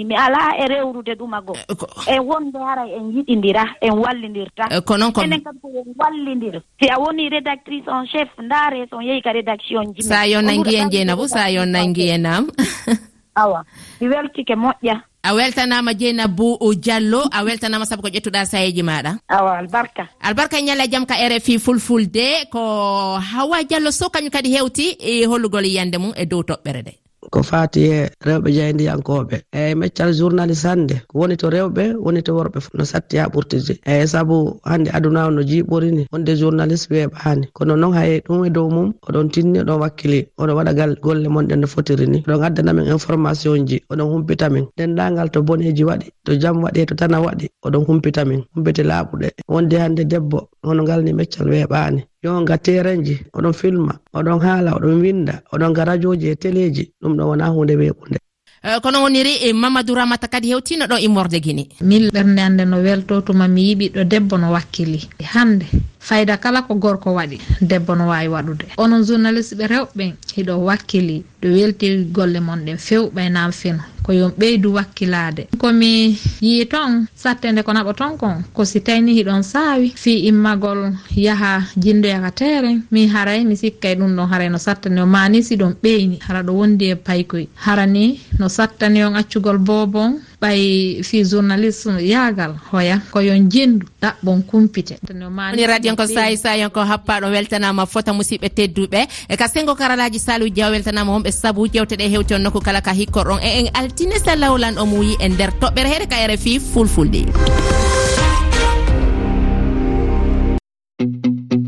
mi 0.04 0.14
alaa 0.14 0.54
e 0.62 0.68
rewrude 0.68 1.14
ɗumago. 1.18 1.54
Eh, 1.58 2.14
en 2.14 2.14
e 2.14 2.20
wonde 2.20 2.56
haray 2.58 2.90
en 2.94 3.10
yiɗindira 3.14 3.64
en 3.82 3.98
wallidirta 3.98 4.64
eh, 4.70 4.80
ko 4.86 4.96
noon 4.96 5.10
enen 5.24 5.42
kam 5.42 5.58
ko 5.60 5.68
en 5.74 5.90
wallidir. 5.98 6.62
Si 6.80 6.88
a 6.88 6.98
woni 7.00 7.28
rédactrice 7.28 7.88
en 7.88 8.06
chef 8.06 8.28
ndaare 8.38 8.86
son 8.90 9.00
yehi 9.02 9.20
ka 9.22 9.32
rédaction 9.32 9.90
ji 9.94 10.02
sa 10.02 10.24
yo 10.26 10.40
nangi 10.40 10.76
en 10.76 10.88
jeenabou 10.90 11.26
sa 11.26 11.50
yo 11.50 11.64
nangi 11.66 12.10
e 12.14 12.18
nam? 12.18 12.46
awa 13.42 13.64
mi 14.00 14.06
weltike 14.08 14.54
moƴƴa. 14.54 15.02
A 15.24 15.32
weltanama 15.34 15.94
dieynabou 15.94 16.74
diallo 16.76 17.24
a 17.32 17.42
weltanama 17.42 17.86
saabu 17.86 18.02
ko 18.02 18.08
ƴettuɗa 18.08 18.44
sayeji 18.46 18.82
maɗa. 18.82 19.18
Awa 19.28 19.58
albarka. 19.58 20.06
Albarka 20.22 20.60
ñalla 20.60 20.84
e 20.84 20.90
jaam 20.92 21.06
ka 21.06 21.14
rfi 21.18 21.58
fulfulde 21.58 22.46
ko 22.52 23.18
hawa 23.18 23.64
diallo 23.64 23.90
sow 23.90 24.10
kañum 24.14 24.30
kadi 24.30 24.54
hewti 24.54 24.94
e 25.00 25.26
hollugol 25.26 25.64
yiyande 25.66 25.98
mum 25.98 26.12
e 26.16 26.26
dow 26.26 26.42
toɓɓere 26.42 26.82
nde 26.82 27.03
ko 27.30 27.42
fati 27.42 27.80
e 27.84 28.10
rewɓe 28.26 28.48
jeyndiyankoɓe 28.56 29.36
eyyi 29.52 29.74
meccal 29.74 30.12
journaliste 30.18 30.66
hannde 30.68 30.96
woni 31.14 31.36
to 31.36 31.46
rewɓe 31.50 31.84
woni 32.04 32.22
to 32.22 32.32
worɓe 32.36 32.58
no 32.76 32.84
satti 32.84 33.16
ha 33.18 33.26
ɓurtide 33.28 33.74
eyyi 33.86 34.06
saabu 34.08 34.60
hannde 34.64 34.90
aduna 34.96 35.26
o 35.26 35.30
no 35.30 35.42
jiiɓorini 35.42 36.06
wonde 36.12 36.32
journaliste 36.36 36.88
weeɓani 36.94 37.46
kono 37.52 37.76
noon 37.76 37.92
hay 37.94 38.20
ɗum 38.26 38.44
e 38.46 38.50
dow 38.50 38.68
mum 38.70 38.92
oɗon 39.08 39.28
tinni 39.32 39.58
oɗon 39.60 39.80
wakkili 39.80 40.20
oɗon 40.38 40.56
waɗa 40.56 40.72
gal 40.74 40.92
golle 41.02 41.28
monɗen 41.28 41.60
no 41.60 41.66
fotiri 41.66 42.06
ni 42.06 42.18
oɗon 42.26 42.44
addanamin 42.44 42.86
information 42.86 43.66
ji 43.66 43.76
oɗon 43.90 44.08
humpitamin 44.12 44.64
dendagal 44.76 45.28
to 45.32 45.42
boneji 45.42 45.84
waɗi 45.84 46.06
to 46.24 46.32
jaam 46.42 46.62
waɗi 46.64 46.80
e 46.82 46.86
to 46.86 46.94
tana 46.94 47.20
waɗi 47.20 47.46
oɗon 47.66 47.84
humpitamin 47.86 48.40
humpiti 48.54 48.82
laaɓuɗe. 48.82 49.28
Wonde 49.48 49.74
hannde 49.78 50.04
debbo 50.04 50.48
hono 50.64 50.82
ngal 50.82 51.00
ni 51.04 51.12
meccal 51.12 51.48
weeɓaani 51.52 52.00
yo 52.24 52.30
nga 52.40 52.56
ga 52.56 52.58
terenji 52.64 53.14
oɗon 53.36 53.52
filma 53.60 53.92
oɗon 54.18 54.40
haala 54.44 54.70
oɗon 54.76 55.00
winda 55.02 55.34
oɗon 55.52 55.72
ga 55.76 55.84
radioji 55.84 56.26
e 56.28 56.36
téléji 56.42 56.84
ɗum 57.00 57.12
ɗo 57.16 57.22
wona 57.28 57.46
hunde 57.54 57.74
weeɓunde. 57.80 58.18
Eh, 58.64 58.80
kono 58.82 59.02
woniri 59.04 59.44
eh, 59.44 59.52
mamadou 59.52 59.94
ramata 59.94 60.26
kadi 60.28 60.48
hewtino 60.48 60.86
ɗo 60.86 60.96
e 60.98 61.04
immorde 61.04 61.38
guine 61.44 61.64
min 61.82 62.08
ɓernde 62.08 62.40
hannde 62.40 62.64
no 62.64 62.76
welto 62.80 63.14
weltotumami 63.14 63.60
yiɓi 63.68 63.86
ɗo 63.94 64.02
debbo 64.04 64.38
no 64.38 64.52
wakkili. 64.52 65.00
Hannde 65.34 65.66
fayda 66.08 66.36
kala 66.36 66.62
ko 66.66 66.74
gorko 66.82 67.08
waɗi 67.18 67.38
debbo 67.60 67.94
no 67.96 68.04
wawi 68.12 68.28
waɗude. 68.34 68.66
Onon 68.76 69.02
journaliste 69.08 69.54
ɓe 69.58 69.66
rewɓe 69.72 70.04
hiɗo 70.36 70.54
wakkili 70.68 71.16
ɗo 71.40 71.48
weltiri 71.56 72.04
golle 72.16 72.40
mon 72.40 72.60
ɗen 72.66 72.78
few 72.78 73.10
nam 73.30 73.52
fino 73.52 73.82
ko 74.04 74.12
yon 74.12 74.32
ɓeydu 74.38 74.68
wakkilade 74.76 75.42
komi 75.58 76.18
yii 76.46 76.66
ton 76.72 77.06
sattede 77.16 77.62
ko 77.64 77.72
naɓa 77.72 77.92
ton 77.96 78.12
kon 78.20 78.36
ko 78.54 78.64
si 78.64 78.80
tawni 78.80 79.12
hiɗon 79.18 79.42
saawi 79.42 79.92
fi 79.96 80.12
immagol 80.28 80.92
yaha 81.16 81.52
jindoyaka 81.82 82.30
teren 82.30 82.82
min 82.92 83.08
haray 83.08 83.44
mi 83.48 83.56
sikkay 83.56 83.94
ɗum 83.96 84.12
ɗon 84.16 84.28
haray 84.32 84.48
no 84.50 84.58
sattani 84.58 85.00
o 85.00 85.06
mani 85.06 85.42
si 85.42 85.56
ɗon 85.56 85.72
ɓeyni. 85.82 86.18
Hara 86.26 86.42
ɗo 86.42 86.52
wondi 86.52 86.84
e 86.92 86.94
paykoye 86.96 87.48
harani 87.64 88.20
no 88.38 88.48
sattani 88.48 89.02
on 89.04 89.16
accugol 89.16 89.58
bobon 89.58 90.20
ɓay 90.40 91.02
fi 91.02 91.24
journalisme 91.24 91.98
yaagal 92.02 92.54
hoya 92.72 93.00
koyon 93.10 93.48
jendu 93.50 93.86
ɗaɓɓon 94.02 94.42
kumpite. 94.46 94.94
Woni 95.10 95.66
radion 95.66 95.96
ko 95.96 96.06
sayi 96.06 96.36
sayon 96.36 96.70
ko 96.70 96.80
happaɗo 96.80 97.26
weltanama 97.30 97.86
fota 97.86 98.12
musidɓe 98.12 98.48
tedduɓe. 98.48 99.06
E 99.28 99.36
ka 99.36 99.48
sengo 99.48 99.74
karalaji 99.74 100.18
saluji 100.18 100.50
diaw 100.54 100.70
weltanama 100.70 101.12
homɓe 101.12 101.30
saabu 101.30 101.66
jewteɗe 101.68 102.08
hewti 102.10 102.34
on 102.34 102.42
nokku 102.42 102.60
kala 102.60 102.80
ka 102.80 102.92
hikkorɗon 102.92 103.40
e 103.42 103.48
en 103.60 103.68
altine 103.74 104.18
salawlan 104.24 104.78
o 104.78 104.86
muyi 104.86 105.16
e 105.20 105.28
nder 105.28 105.50
toɓɓere 105.60 105.88
heɗe 105.92 106.06
ka 106.08 106.26
rfi 106.28 106.60
fulfulde. 106.60 107.24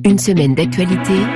Une 0.05 0.19
semaine 0.19 0.55
d'actualité. 0.55 1.27